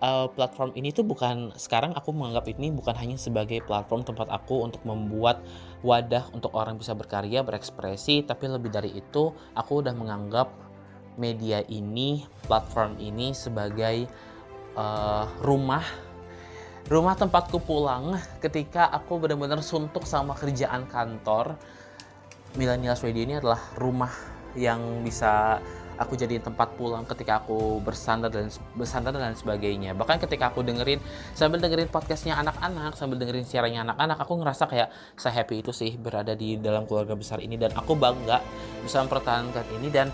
eh, 0.00 0.26
platform 0.32 0.72
ini 0.74 0.90
tuh 0.90 1.04
bukan 1.04 1.52
sekarang 1.56 1.92
aku 1.96 2.10
menganggap 2.12 2.48
ini 2.50 2.72
bukan 2.72 2.96
hanya 2.96 3.16
sebagai 3.20 3.60
platform 3.64 4.02
tempat 4.04 4.28
aku 4.32 4.64
untuk 4.64 4.82
membuat 4.88 5.44
wadah 5.84 6.28
untuk 6.32 6.52
orang 6.56 6.76
bisa 6.76 6.92
berkarya, 6.96 7.44
berekspresi, 7.44 8.24
tapi 8.24 8.48
lebih 8.48 8.72
dari 8.72 8.92
itu 8.96 9.32
aku 9.56 9.84
udah 9.84 9.94
menganggap 9.96 10.52
media 11.20 11.60
ini, 11.68 12.24
platform 12.48 12.96
ini 13.00 13.32
sebagai 13.36 14.08
eh, 14.76 15.24
rumah 15.44 15.84
rumah 16.90 17.14
tempatku 17.14 17.62
pulang 17.62 18.18
ketika 18.42 18.90
aku 18.90 19.22
benar-benar 19.22 19.62
suntuk 19.62 20.02
sama 20.08 20.34
kerjaan 20.34 20.90
kantor. 20.90 21.54
Millennials 22.58 23.06
Radio 23.06 23.22
ini 23.22 23.38
adalah 23.38 23.62
rumah 23.78 24.10
yang 24.58 25.06
bisa 25.06 25.62
aku 26.00 26.16
jadiin 26.16 26.40
tempat 26.40 26.72
pulang 26.80 27.04
ketika 27.04 27.44
aku 27.44 27.84
bersandar 27.84 28.32
dan 28.32 28.48
bersandar 28.72 29.12
dan 29.12 29.36
sebagainya. 29.36 29.92
Bahkan 29.92 30.16
ketika 30.24 30.48
aku 30.48 30.64
dengerin 30.64 30.96
sambil 31.36 31.60
dengerin 31.60 31.92
podcastnya 31.92 32.40
anak-anak, 32.40 32.96
sambil 32.96 33.20
dengerin 33.20 33.44
siarannya 33.44 33.84
anak-anak, 33.84 34.16
aku 34.16 34.40
ngerasa 34.40 34.64
kayak 34.64 34.88
saya 35.20 35.44
happy 35.44 35.60
itu 35.60 35.76
sih 35.76 36.00
berada 36.00 36.32
di 36.32 36.56
dalam 36.56 36.88
keluarga 36.88 37.12
besar 37.12 37.44
ini 37.44 37.60
dan 37.60 37.76
aku 37.76 37.92
bangga 37.92 38.40
bisa 38.80 39.04
mempertahankan 39.04 39.66
ini 39.76 39.92
dan 39.92 40.08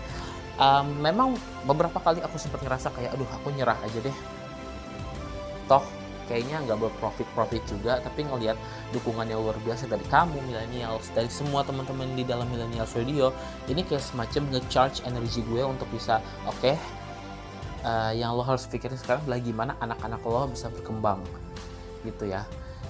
um, 0.59 0.91
memang 0.99 1.39
beberapa 1.63 2.03
kali 2.03 2.19
aku 2.19 2.35
sempat 2.35 2.59
ngerasa 2.67 2.91
kayak 2.91 3.15
aduh 3.15 3.29
aku 3.31 3.55
nyerah 3.55 3.79
aja 3.79 3.99
deh. 4.03 4.15
Toh 5.71 5.96
kayaknya 6.27 6.61
nggak 6.67 6.77
berprofit 6.77 7.27
profit 7.33 7.63
juga 7.65 8.03
tapi 8.03 8.27
ngelihat 8.27 8.59
dukungan 8.91 9.27
yang 9.27 9.41
luar 9.41 9.57
biasa 9.63 9.87
dari 9.87 10.03
kamu 10.11 10.37
millennials 10.45 11.09
dari 11.15 11.31
semua 11.31 11.63
teman-teman 11.63 12.13
di 12.13 12.27
dalam 12.27 12.45
millennials 12.51 12.93
radio 12.93 13.31
ini 13.71 13.81
kayak 13.81 14.03
semacam 14.03 14.43
nge-charge 14.53 15.01
energi 15.07 15.41
gue 15.47 15.63
untuk 15.63 15.87
bisa 15.89 16.19
oke 16.45 16.75
eh, 17.83 18.11
yang 18.13 18.35
lo 18.35 18.43
harus 18.43 18.67
pikirin 18.67 18.99
sekarang 18.99 19.23
adalah 19.25 19.41
gimana 19.41 19.71
anak-anak 19.79 20.21
lo 20.27 20.45
bisa 20.51 20.67
berkembang 20.69 21.23
gitu 22.05 22.29
ya 22.29 22.45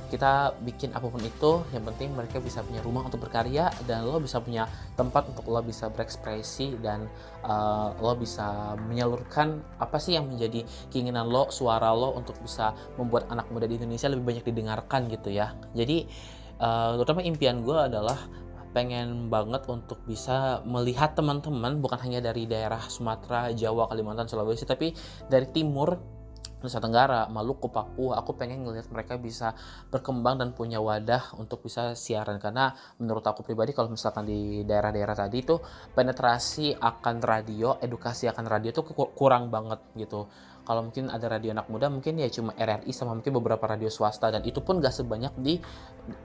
kita 0.07 0.55
bikin 0.63 0.95
apa 0.95 1.07
pun 1.07 1.21
itu 1.21 1.61
yang 1.75 1.83
penting 1.85 2.15
mereka 2.15 2.39
bisa 2.39 2.63
punya 2.63 2.81
rumah 2.81 3.05
untuk 3.05 3.27
berkarya 3.27 3.69
dan 3.85 4.07
lo 4.07 4.17
bisa 4.17 4.39
punya 4.39 4.65
tempat 4.95 5.27
untuk 5.29 5.45
lo 5.47 5.59
bisa 5.61 5.91
berekspresi 5.91 6.79
dan 6.79 7.05
uh, 7.43 7.93
lo 7.99 8.15
bisa 8.15 8.73
menyalurkan 8.87 9.61
apa 9.77 9.99
sih 9.99 10.15
yang 10.15 10.31
menjadi 10.31 10.63
keinginan 10.89 11.27
lo 11.27 11.51
suara 11.51 11.91
lo 11.91 12.15
untuk 12.15 12.39
bisa 12.41 12.73
membuat 12.95 13.27
anak 13.29 13.47
muda 13.51 13.67
di 13.67 13.75
Indonesia 13.77 14.07
lebih 14.09 14.25
banyak 14.25 14.45
didengarkan 14.47 15.11
gitu 15.11 15.29
ya. 15.29 15.53
Jadi 15.75 16.07
uh, 16.63 16.97
terutama 16.97 17.21
impian 17.21 17.61
gue 17.61 17.77
adalah 17.77 18.17
pengen 18.75 19.31
banget 19.33 19.65
untuk 19.65 19.97
bisa 20.05 20.61
melihat 20.61 21.17
teman-teman 21.17 21.81
bukan 21.81 21.97
hanya 21.97 22.21
dari 22.21 22.45
daerah 22.45 22.77
Sumatera, 22.85 23.49
Jawa, 23.49 23.89
Kalimantan, 23.89 24.29
Sulawesi 24.29 24.69
tapi 24.69 24.93
dari 25.31 25.49
timur 25.49 26.16
Nusa 26.67 26.83
Tenggara, 26.83 27.31
Maluku, 27.31 27.71
Papua, 27.71 28.19
aku 28.19 28.35
pengen 28.35 28.67
ngelihat 28.67 28.91
mereka 28.91 29.15
bisa 29.15 29.55
berkembang 29.87 30.35
dan 30.35 30.51
punya 30.51 30.83
wadah 30.83 31.31
untuk 31.39 31.63
bisa 31.63 31.95
siaran 31.95 32.35
karena 32.43 32.75
menurut 32.99 33.23
aku 33.23 33.47
pribadi 33.47 33.71
kalau 33.71 33.87
misalkan 33.87 34.27
di 34.27 34.67
daerah-daerah 34.67 35.15
tadi 35.15 35.39
itu 35.39 35.55
penetrasi 35.95 36.75
akan 36.75 37.23
radio, 37.23 37.79
edukasi 37.79 38.27
akan 38.27 38.45
radio 38.51 38.75
itu 38.75 38.83
ku- 38.83 39.15
kurang 39.15 39.47
banget 39.47 39.79
gitu. 39.95 40.27
Kalau 40.67 40.83
mungkin 40.83 41.07
ada 41.07 41.31
radio 41.31 41.55
anak 41.55 41.71
muda 41.71 41.87
mungkin 41.87 42.19
ya 42.19 42.27
cuma 42.27 42.51
RRI 42.51 42.91
sama 42.91 43.15
mungkin 43.15 43.31
beberapa 43.39 43.63
radio 43.71 43.87
swasta 43.87 44.27
dan 44.27 44.43
itu 44.43 44.59
pun 44.59 44.83
gak 44.83 44.91
sebanyak 44.91 45.31
di 45.39 45.55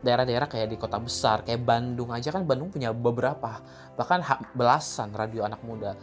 daerah-daerah 0.02 0.50
kayak 0.50 0.66
di 0.66 0.76
kota 0.82 0.98
besar 0.98 1.46
kayak 1.46 1.62
Bandung 1.62 2.10
aja 2.10 2.34
kan 2.34 2.42
Bandung 2.42 2.74
punya 2.74 2.90
beberapa 2.90 3.62
bahkan 3.94 4.18
belasan 4.58 5.14
radio 5.14 5.46
anak 5.46 5.62
muda 5.62 5.94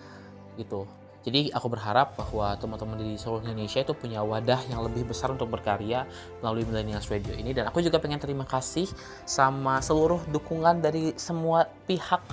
gitu. 0.56 0.88
Jadi 1.20 1.52
aku 1.52 1.68
berharap 1.68 2.16
bahwa 2.16 2.56
teman-teman 2.56 2.96
di 2.96 3.20
seluruh 3.20 3.44
Indonesia 3.44 3.84
itu 3.84 3.92
punya 3.92 4.24
wadah 4.24 4.60
yang 4.72 4.80
lebih 4.88 5.04
besar 5.04 5.36
untuk 5.36 5.52
berkarya 5.52 6.08
melalui 6.40 6.64
Millennials 6.64 7.12
Radio 7.12 7.36
ini. 7.36 7.52
Dan 7.52 7.68
aku 7.68 7.84
juga 7.84 8.00
pengen 8.00 8.24
terima 8.24 8.48
kasih 8.48 8.88
sama 9.28 9.84
seluruh 9.84 10.24
dukungan 10.32 10.80
dari 10.80 11.12
semua 11.20 11.68
pihak. 11.88 12.24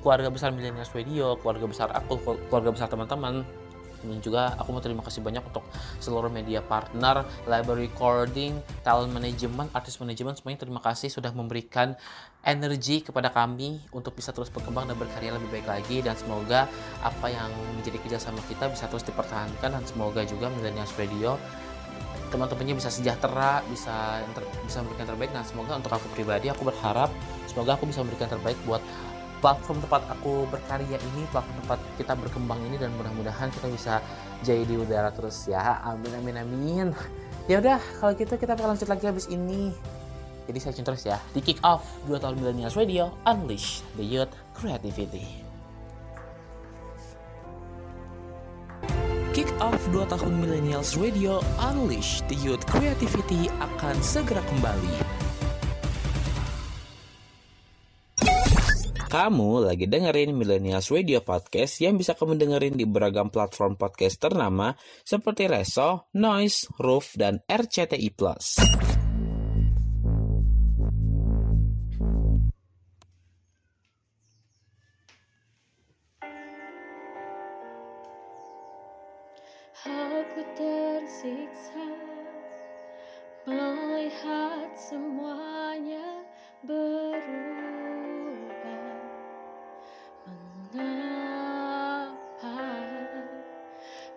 Keluarga 0.00 0.32
besar 0.32 0.50
Millennials 0.50 0.90
Radio, 0.96 1.36
keluarga 1.38 1.66
besar 1.68 1.88
aku, 1.92 2.18
keluarga 2.48 2.72
besar 2.72 2.88
teman-teman. 2.88 3.44
Dan 4.02 4.18
juga 4.18 4.58
aku 4.58 4.74
mau 4.74 4.82
terima 4.82 5.02
kasih 5.06 5.22
banyak 5.22 5.46
untuk 5.46 5.62
seluruh 6.02 6.26
media 6.26 6.58
partner, 6.58 7.22
library 7.46 7.86
recording, 7.86 8.58
talent 8.82 9.14
management, 9.14 9.70
artist 9.70 10.02
management 10.02 10.42
semuanya 10.42 10.66
terima 10.66 10.82
kasih 10.82 11.06
sudah 11.06 11.30
memberikan 11.30 11.94
energi 12.42 13.06
kepada 13.06 13.30
kami 13.30 13.78
untuk 13.94 14.18
bisa 14.18 14.34
terus 14.34 14.50
berkembang 14.50 14.90
dan 14.90 14.98
berkarya 14.98 15.38
lebih 15.38 15.48
baik 15.48 15.66
lagi 15.66 16.02
dan 16.02 16.18
semoga 16.18 16.66
apa 17.02 17.26
yang 17.30 17.50
menjadi 17.78 18.02
kerjasama 18.02 18.42
kita 18.50 18.66
bisa 18.66 18.90
terus 18.90 19.06
dipertahankan 19.06 19.70
dan 19.78 19.84
semoga 19.86 20.26
juga 20.26 20.50
Millennials 20.50 20.90
Radio 20.98 21.38
teman-temannya 22.32 22.80
bisa 22.80 22.88
sejahtera, 22.88 23.60
bisa 23.68 24.24
bisa 24.64 24.80
memberikan 24.80 25.04
terbaik 25.04 25.30
dan 25.36 25.44
semoga 25.44 25.76
untuk 25.76 25.92
aku 25.92 26.08
pribadi 26.16 26.48
aku 26.48 26.64
berharap 26.64 27.12
semoga 27.44 27.76
aku 27.76 27.84
bisa 27.84 28.00
memberikan 28.00 28.32
terbaik 28.32 28.56
buat 28.64 28.80
platform 29.42 29.82
tempat 29.82 30.06
aku 30.06 30.46
berkarya 30.48 30.96
ini, 30.96 31.22
platform 31.34 31.66
tempat 31.66 31.78
kita 31.98 32.14
berkembang 32.14 32.62
ini 32.70 32.78
dan 32.78 32.94
mudah-mudahan 32.94 33.50
kita 33.50 33.66
bisa 33.74 33.94
jaya 34.46 34.62
di 34.62 34.78
udara 34.78 35.10
terus 35.10 35.50
ya. 35.50 35.82
Amin 35.82 36.14
amin 36.14 36.38
amin. 36.38 36.88
Ya 37.50 37.58
udah 37.58 37.82
kalau 37.98 38.14
gitu 38.14 38.38
kita 38.38 38.54
bakal 38.54 38.70
lanjut 38.70 38.86
lagi 38.86 39.10
habis 39.10 39.26
ini. 39.26 39.74
Jadi 40.46 40.58
saya 40.58 40.74
terus 40.74 41.02
ya 41.06 41.18
di 41.30 41.40
kick 41.40 41.62
off 41.62 41.86
2 42.10 42.18
tahun 42.18 42.42
Millennials 42.42 42.74
Radio 42.74 43.14
Unleash 43.26 43.86
the 43.94 44.04
Youth 44.04 44.34
Creativity. 44.58 45.42
Kick 49.32 49.48
Off 49.64 49.80
2 49.88 50.12
tahun 50.12 50.44
Millennials 50.44 50.92
Radio 51.00 51.40
Unleash 51.56 52.20
the 52.28 52.36
Youth 52.36 52.68
Creativity 52.68 53.48
akan 53.64 53.96
segera 54.04 54.44
kembali. 54.44 54.94
Kamu 59.08 59.72
lagi 59.72 59.88
dengerin 59.88 60.36
Millennials 60.36 60.92
Radio 60.92 61.24
Podcast 61.24 61.80
yang 61.80 61.96
bisa 61.96 62.12
kamu 62.12 62.36
dengerin 62.36 62.76
di 62.76 62.84
beragam 62.84 63.32
platform 63.32 63.80
podcast 63.80 64.20
ternama 64.20 64.76
seperti 65.00 65.48
Reso, 65.48 66.12
Noise, 66.12 66.68
Roof, 66.76 67.16
dan 67.16 67.40
RCTI+. 67.48 68.12
Tersiksa 80.58 81.86
melihat 83.46 84.70
semuanya 84.74 86.22
berubah. 86.66 87.26
Mengapa 90.72 92.14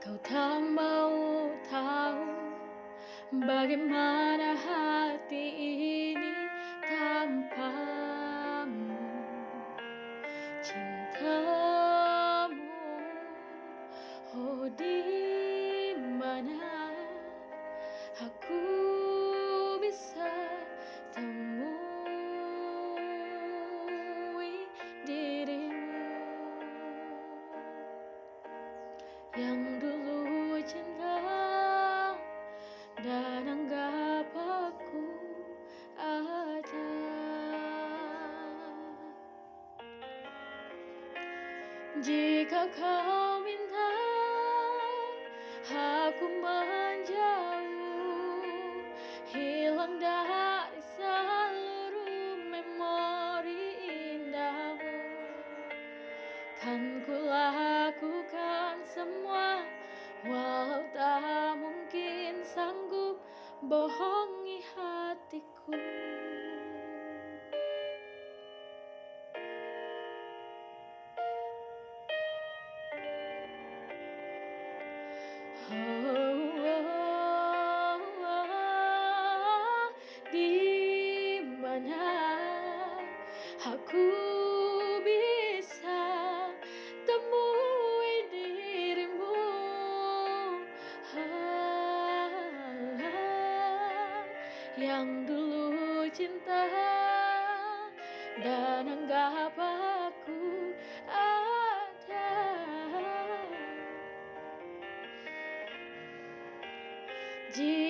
kau 0.02 0.18
tak 0.22 0.62
mau 0.74 1.50
tahu 1.70 2.26
bagaimana 3.46 4.54
hati 4.58 5.46
ini 6.14 6.34
tanpamu? 6.86 7.74
Cintamu, 10.62 11.65
Jika 42.66 42.98
kau 43.06 43.25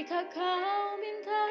Jika 0.05 0.21
kau 0.37 1.01
minta 1.01 1.45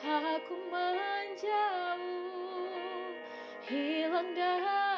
aku 0.00 0.56
menjauh, 0.72 2.00
hilang 3.68 4.32
dari 4.32 4.89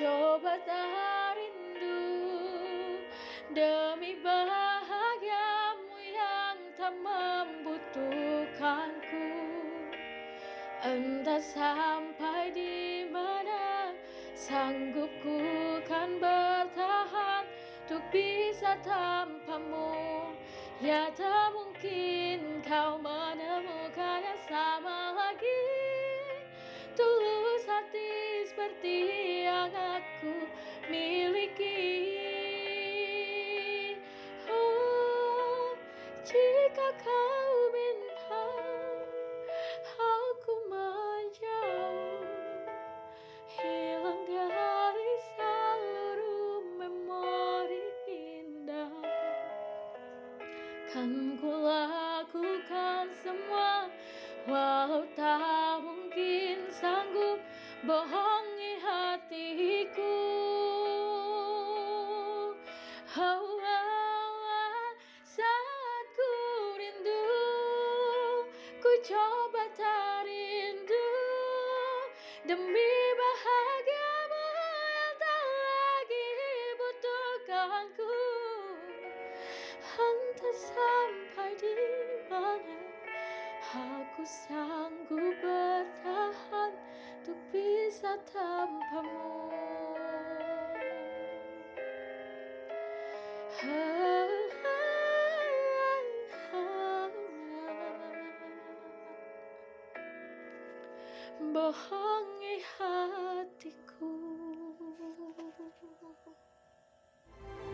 coba 0.00 0.56
tak 0.64 1.36
rindu 1.36 2.08
demi 3.52 4.16
bahagiamu 4.24 5.92
yang 6.00 6.56
tak 6.72 6.96
membutuhkanku. 7.04 9.28
Entah 10.80 11.44
sampai 11.44 12.48
di 12.56 13.04
mana 13.12 13.92
sanggup 14.32 15.12
ku 15.20 15.36
kan 15.84 16.16
bertahan 16.16 17.44
untuk 17.84 18.00
bisa 18.08 18.80
tanpamu. 18.80 20.32
Ya 20.80 21.12
tak 21.12 21.52
mungkin 21.52 22.64
kau 22.64 22.96
menemukan 22.96 24.24
yang 24.24 24.40
sama 24.48 25.12
lagi 25.12 25.60
Tulus 26.96 27.68
hati 27.68 28.48
seperti 28.48 28.96
Kan 50.90 51.38
ku 51.38 51.46
lakukan 51.46 53.06
semua. 53.22 53.86
Walau 54.50 55.06
tak 55.14 55.86
mungkin 55.86 56.66
sanggup 56.74 57.38
bohongi 57.86 58.19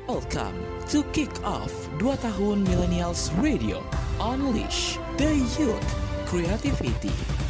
Welcome 0.07 0.61
to 0.93 1.03
Kick 1.17 1.33
Off 1.49 1.73
2 1.97 2.13
tahun 2.21 2.69
Millennials 2.69 3.33
Radio. 3.41 3.81
Unleash 4.21 5.01
the 5.17 5.33
Youth 5.57 5.91
Creativity 6.29 7.46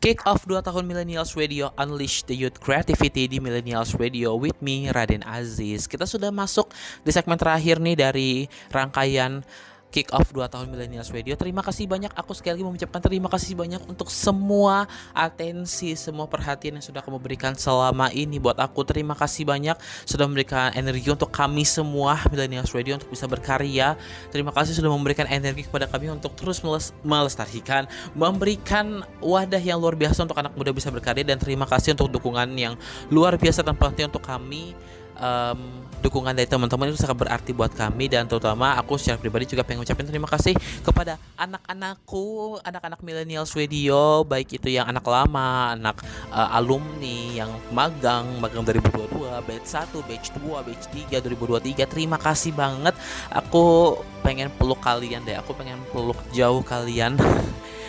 Kick 0.00 0.24
Off 0.24 0.48
2 0.48 0.64
tahun 0.64 0.88
Millennials 0.88 1.36
Radio 1.36 1.76
Unleash 1.76 2.24
the 2.24 2.32
Youth 2.32 2.56
Creativity 2.56 3.28
di 3.28 3.36
Millennials 3.36 3.92
Radio 4.00 4.32
with 4.32 4.56
me 4.64 4.88
Raden 4.88 5.20
Aziz. 5.28 5.84
Kita 5.84 6.08
sudah 6.08 6.32
masuk 6.32 6.72
di 7.04 7.12
segmen 7.12 7.36
terakhir 7.36 7.76
nih 7.84 8.00
dari 8.00 8.48
rangkaian 8.72 9.44
kick 9.90 10.14
off 10.14 10.30
2 10.30 10.46
tahun 10.46 10.70
Millennials 10.70 11.10
Radio. 11.10 11.34
Terima 11.34 11.60
kasih 11.60 11.90
banyak 11.90 12.14
aku 12.14 12.32
sekali 12.32 12.58
lagi 12.58 12.64
mengucapkan 12.64 13.02
terima 13.02 13.26
kasih 13.26 13.58
banyak 13.58 13.82
untuk 13.90 14.08
semua 14.08 14.86
atensi, 15.12 15.98
semua 15.98 16.30
perhatian 16.30 16.78
yang 16.78 16.86
sudah 16.86 17.02
kamu 17.02 17.18
berikan 17.18 17.52
selama 17.58 18.08
ini 18.14 18.38
buat 18.38 18.56
aku. 18.56 18.86
Terima 18.86 19.18
kasih 19.18 19.42
banyak 19.44 19.74
sudah 20.06 20.30
memberikan 20.30 20.70
energi 20.78 21.10
untuk 21.10 21.34
kami 21.34 21.66
semua 21.66 22.22
Millennials 22.30 22.70
Radio 22.70 22.96
untuk 22.96 23.10
bisa 23.10 23.26
berkarya. 23.26 23.98
Terima 24.30 24.54
kasih 24.54 24.78
sudah 24.78 24.88
memberikan 24.88 25.26
energi 25.26 25.66
kepada 25.66 25.90
kami 25.90 26.08
untuk 26.14 26.38
terus 26.38 26.62
meles 26.62 26.94
melestarikan, 27.02 27.90
memberikan 28.14 29.02
wadah 29.18 29.60
yang 29.60 29.82
luar 29.82 29.98
biasa 29.98 30.24
untuk 30.24 30.38
anak 30.38 30.54
muda 30.54 30.70
bisa 30.70 30.88
berkarya 30.88 31.26
dan 31.26 31.36
terima 31.42 31.66
kasih 31.66 31.98
untuk 31.98 32.14
dukungan 32.14 32.48
yang 32.54 32.78
luar 33.10 33.34
biasa 33.34 33.66
dan 33.66 33.74
penting 33.74 34.06
untuk 34.06 34.22
kami 34.22 34.72
um, 35.20 35.60
dukungan 36.00 36.32
dari 36.32 36.48
teman-teman 36.48 36.90
itu 36.90 36.98
sangat 36.98 37.20
berarti 37.20 37.52
buat 37.52 37.70
kami 37.76 38.08
dan 38.08 38.24
terutama 38.24 38.74
aku 38.80 38.96
secara 38.96 39.20
pribadi 39.20 39.44
juga 39.44 39.62
pengen 39.62 39.84
ucapin 39.84 40.08
terima 40.08 40.26
kasih 40.26 40.56
kepada 40.80 41.20
anak-anakku, 41.36 42.56
anak-anak 42.64 43.00
millennials 43.04 43.52
radio, 43.52 44.24
baik 44.24 44.56
itu 44.56 44.72
yang 44.72 44.88
anak 44.88 45.04
lama, 45.04 45.76
anak 45.76 46.00
uh, 46.32 46.56
alumni 46.56 47.44
yang 47.44 47.52
magang, 47.70 48.26
magang 48.40 48.64
2022, 48.64 49.44
batch 49.44 49.68
1, 49.68 50.08
batch 50.08 50.28
2, 50.40 50.66
batch 50.66 50.84
3 51.12 51.20
2023. 51.20 51.84
Terima 51.84 52.16
kasih 52.16 52.56
banget. 52.56 52.96
Aku 53.28 53.96
pengen 54.24 54.48
peluk 54.56 54.80
kalian 54.80 55.20
deh. 55.28 55.36
Aku 55.36 55.52
pengen 55.52 55.78
peluk 55.92 56.18
jauh 56.32 56.64
kalian. 56.64 57.20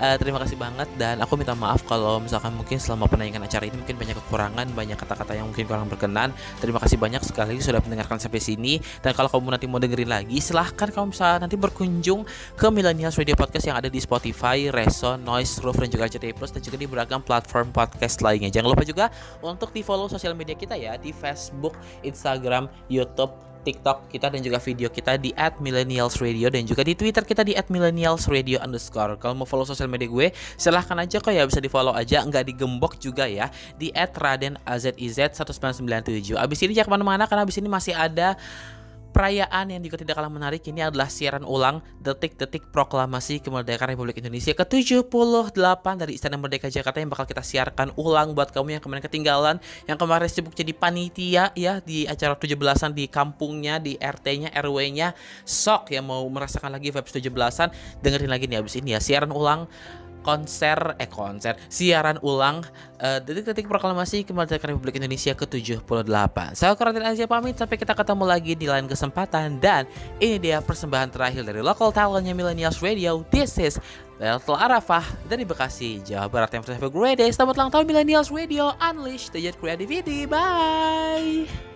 Uh, 0.00 0.16
terima 0.16 0.40
kasih 0.40 0.56
banget 0.56 0.88
dan 0.96 1.20
aku 1.20 1.36
minta 1.36 1.52
maaf 1.52 1.84
kalau 1.84 2.24
misalkan 2.24 2.56
mungkin 2.56 2.80
selama 2.80 3.04
penayangan 3.04 3.44
acara 3.44 3.68
ini 3.68 3.76
mungkin 3.76 4.00
banyak 4.00 4.16
kekurangan, 4.16 4.66
banyak 4.72 4.96
kata-kata 4.96 5.36
yang 5.36 5.52
mungkin 5.52 5.68
kurang 5.68 5.92
berkenan. 5.92 6.32
Terima 6.56 6.80
kasih 6.80 6.96
banyak 6.96 7.20
sekali 7.20 7.52
lagi 7.52 7.68
sudah 7.68 7.84
mendengarkan 7.84 8.16
sampai 8.16 8.40
sini. 8.40 8.80
Dan 9.04 9.12
kalau 9.12 9.28
kamu 9.28 9.52
nanti 9.52 9.68
mau 9.68 9.76
dengerin 9.76 10.08
lagi, 10.08 10.40
silahkan 10.40 10.88
kamu 10.88 11.12
bisa 11.12 11.36
nanti 11.36 11.60
berkunjung 11.60 12.24
ke 12.56 12.66
Millennials 12.72 13.20
Radio 13.20 13.36
Podcast 13.36 13.68
yang 13.68 13.76
ada 13.76 13.92
di 13.92 14.00
Spotify, 14.00 14.72
Reson, 14.72 15.20
Noise, 15.20 15.60
Roof, 15.60 15.76
dan 15.76 15.92
juga 15.92 16.08
RCTI 16.08 16.32
Plus 16.32 16.48
dan 16.48 16.64
juga 16.64 16.80
di 16.80 16.88
beragam 16.88 17.20
platform 17.20 17.68
podcast 17.68 18.24
lainnya. 18.24 18.48
Jangan 18.48 18.72
lupa 18.72 18.88
juga 18.88 19.12
untuk 19.44 19.68
di 19.76 19.84
follow 19.84 20.08
sosial 20.08 20.32
media 20.32 20.56
kita 20.56 20.80
ya 20.80 20.96
di 20.96 21.12
Facebook, 21.12 21.76
Instagram, 22.00 22.72
YouTube, 22.88 23.49
TikTok 23.60 24.08
kita 24.08 24.32
dan 24.32 24.40
juga 24.40 24.56
video 24.58 24.88
kita 24.88 25.20
di 25.20 25.36
@millennialsradio 25.36 26.48
dan 26.48 26.64
juga 26.64 26.80
di 26.84 26.94
Twitter 26.96 27.24
kita 27.24 27.44
di 27.44 27.54
@millennialsradio 27.56 28.60
underscore. 28.64 29.16
Kalau 29.20 29.34
mau 29.36 29.46
follow 29.48 29.64
sosial 29.68 29.88
media 29.92 30.08
gue, 30.08 30.32
silahkan 30.56 30.98
aja 30.98 31.20
kok 31.20 31.32
ya 31.32 31.44
bisa 31.44 31.60
di 31.60 31.68
follow 31.68 31.92
aja, 31.92 32.24
nggak 32.24 32.44
digembok 32.48 32.96
juga 32.96 33.28
ya 33.28 33.50
di 33.76 33.92
@radenaziz1997. 33.92 36.40
Abis 36.40 36.58
ini 36.64 36.72
jangan 36.72 36.88
ke 36.88 36.92
mana-mana 36.96 37.28
karena 37.28 37.44
abis 37.44 37.60
ini 37.60 37.68
masih 37.68 37.92
ada 37.92 38.40
Perayaan 39.10 39.74
yang 39.74 39.82
juga 39.82 39.98
tidak 39.98 40.14
kalah 40.22 40.30
menarik 40.30 40.62
ini 40.70 40.86
adalah 40.86 41.10
siaran 41.10 41.42
ulang 41.42 41.82
detik-detik 41.98 42.70
proklamasi 42.70 43.42
kemerdekaan 43.42 43.90
Republik 43.90 44.22
Indonesia 44.22 44.54
ke-78 44.54 45.84
dari 45.98 46.14
Istana 46.14 46.38
Merdeka 46.38 46.70
Jakarta 46.70 47.02
yang 47.02 47.10
bakal 47.10 47.26
kita 47.26 47.42
siarkan 47.42 47.90
ulang 47.98 48.38
buat 48.38 48.54
kamu 48.54 48.78
yang 48.78 48.82
kemarin 48.82 49.02
ketinggalan, 49.02 49.56
yang 49.90 49.98
kemarin 49.98 50.30
sibuk 50.30 50.54
jadi 50.54 50.70
panitia 50.70 51.50
ya 51.58 51.82
di 51.82 52.06
acara 52.06 52.38
17-an 52.38 52.94
di 52.94 53.10
kampungnya, 53.10 53.82
di 53.82 53.98
RT-nya, 53.98 54.54
RW-nya. 54.54 55.18
Sok 55.42 55.90
yang 55.90 56.06
mau 56.06 56.22
merasakan 56.30 56.70
lagi 56.70 56.94
vibes 56.94 57.10
17-an, 57.10 57.74
dengerin 58.06 58.30
lagi 58.30 58.46
nih 58.46 58.62
abis 58.62 58.78
ini 58.78 58.94
ya 58.94 59.02
siaran 59.02 59.34
ulang 59.34 59.66
konser 60.20 60.96
eh 61.00 61.08
konser 61.08 61.56
siaran 61.68 62.20
ulang 62.20 62.64
uh, 63.00 63.18
detik-detik 63.20 63.66
proklamasi 63.66 64.22
kemerdekaan 64.24 64.76
Republik 64.76 65.00
Indonesia 65.00 65.32
ke-78. 65.32 66.56
Saya 66.56 66.76
Karatin 66.76 67.04
Asia 67.04 67.26
pamit 67.26 67.56
sampai 67.56 67.76
kita 67.80 67.92
ketemu 67.96 68.24
lagi 68.24 68.52
di 68.56 68.66
lain 68.68 68.86
kesempatan 68.86 69.58
dan 69.58 69.88
ini 70.20 70.36
dia 70.40 70.58
persembahan 70.60 71.10
terakhir 71.12 71.42
dari 71.44 71.60
local 71.64 71.90
talentnya 71.90 72.36
Millennials 72.36 72.80
Radio. 72.84 73.24
This 73.32 73.56
is 73.56 73.76
Leltel 74.20 74.52
Arafah 74.52 75.04
dari 75.24 75.48
Bekasi, 75.48 76.04
Jawa 76.04 76.28
Barat 76.28 76.52
yang 76.52 76.64
have 76.68 76.84
a 76.84 76.92
great 76.92 77.16
day. 77.16 77.32
Selamat 77.32 77.56
ulang 77.56 77.72
tahun 77.72 77.88
Millennials 77.88 78.28
Radio. 78.28 78.76
Unleash 78.76 79.32
the 79.32 79.40
creativity. 79.56 80.28
Bye. 80.28 81.69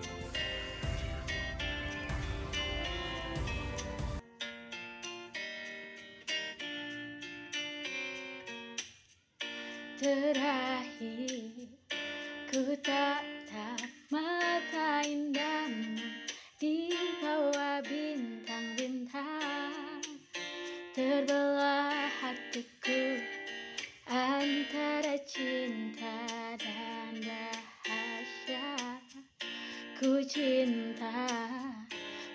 Terakhir. 10.04 11.64
Ku 12.52 12.76
tatap 12.84 13.80
mata 14.12 15.00
indahmu 15.00 15.96
Di 16.60 16.92
bawah 17.24 17.80
bintang-bintang. 17.88 20.04
Terbelah 20.92 22.04
hatiku 22.20 23.16
Antara 24.04 25.16
cinta 25.24 26.20
dan 26.60 27.24
rahasia. 27.24 29.00
Ku 29.96 30.20
cinta 30.28 31.32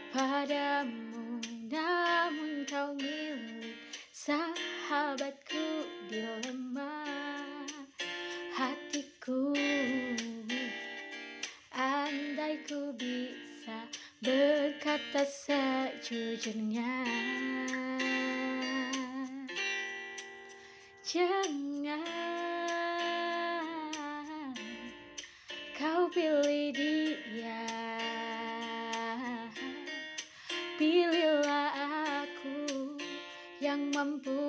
padamu 0.09 1.37
Namun 1.69 2.65
kau 2.65 2.97
milik 2.97 3.77
sahabatku 4.09 5.85
dilema 6.09 6.98
hatiku. 8.59 9.55
Andai 11.71 12.59
ku 12.67 12.91
bisa 12.99 13.87
berkata 14.19 15.23
sejujurnya. 15.23 17.07
Jangan 21.07 22.03
kau 25.79 26.11
pilih 26.11 26.75
dia. 26.75 27.63
Pilihlah 30.75 31.71
aku 32.27 32.99
yang 33.63 33.87
mampu 33.95 34.48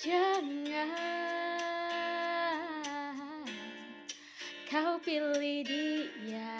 Jangan 0.00 0.88
kau 4.64 4.96
pilih 5.04 5.60
dia. 5.60 6.56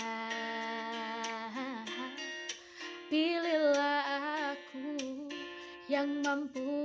Pilihlah 3.08 4.04
aku 4.52 5.00
yang 5.88 6.20
mampu 6.20 6.79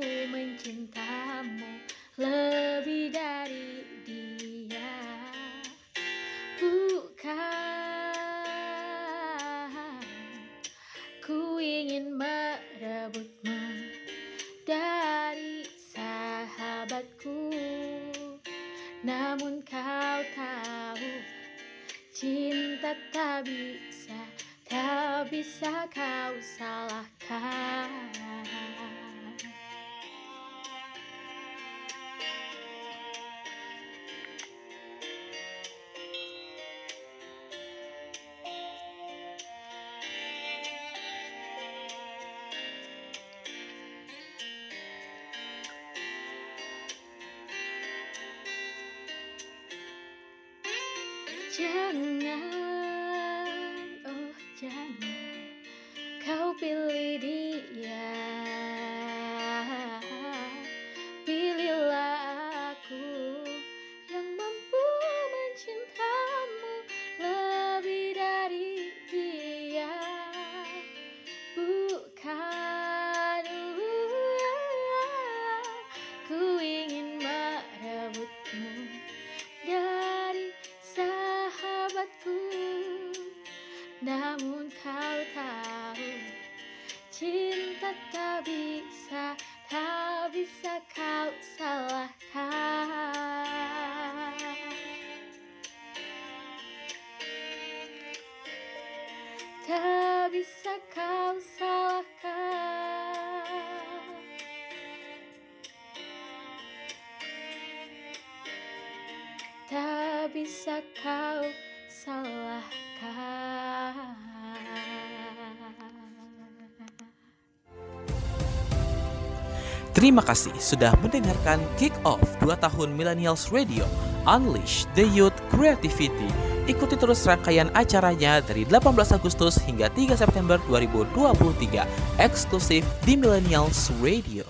Terima 120.06 120.22
kasih 120.22 120.54
sudah 120.62 120.94
mendengarkan 121.02 121.58
Kick 121.82 121.90
Off 122.06 122.22
2 122.38 122.54
tahun 122.62 122.94
Millennials 122.94 123.50
Radio 123.50 123.90
Unleash 124.30 124.86
the 124.94 125.02
Youth 125.02 125.34
Creativity. 125.50 126.30
Ikuti 126.70 126.94
terus 126.94 127.26
rangkaian 127.26 127.74
acaranya 127.74 128.38
dari 128.38 128.70
18 128.70 128.86
Agustus 129.18 129.58
hingga 129.66 129.90
3 129.98 130.14
September 130.14 130.62
2023 130.70 132.22
eksklusif 132.22 132.86
di 133.02 133.18
Millennials 133.18 133.90
Radio. 133.98 134.46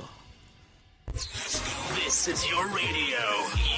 This 1.96 2.28
is 2.28 2.44
your 2.52 2.68
radio, 2.76 3.24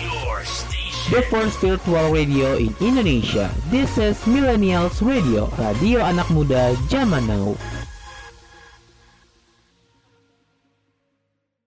your 0.02 0.50
station. 0.50 1.14
The 1.14 1.30
first 1.30 1.62
virtual 1.62 2.10
radio 2.10 2.58
in 2.58 2.74
Indonesia. 2.82 3.54
This 3.70 4.02
is 4.02 4.18
Millennials 4.26 4.98
Radio, 5.06 5.46
radio 5.62 6.02
anak 6.02 6.26
muda 6.34 6.74
zaman 6.90 7.30
now. 7.30 7.54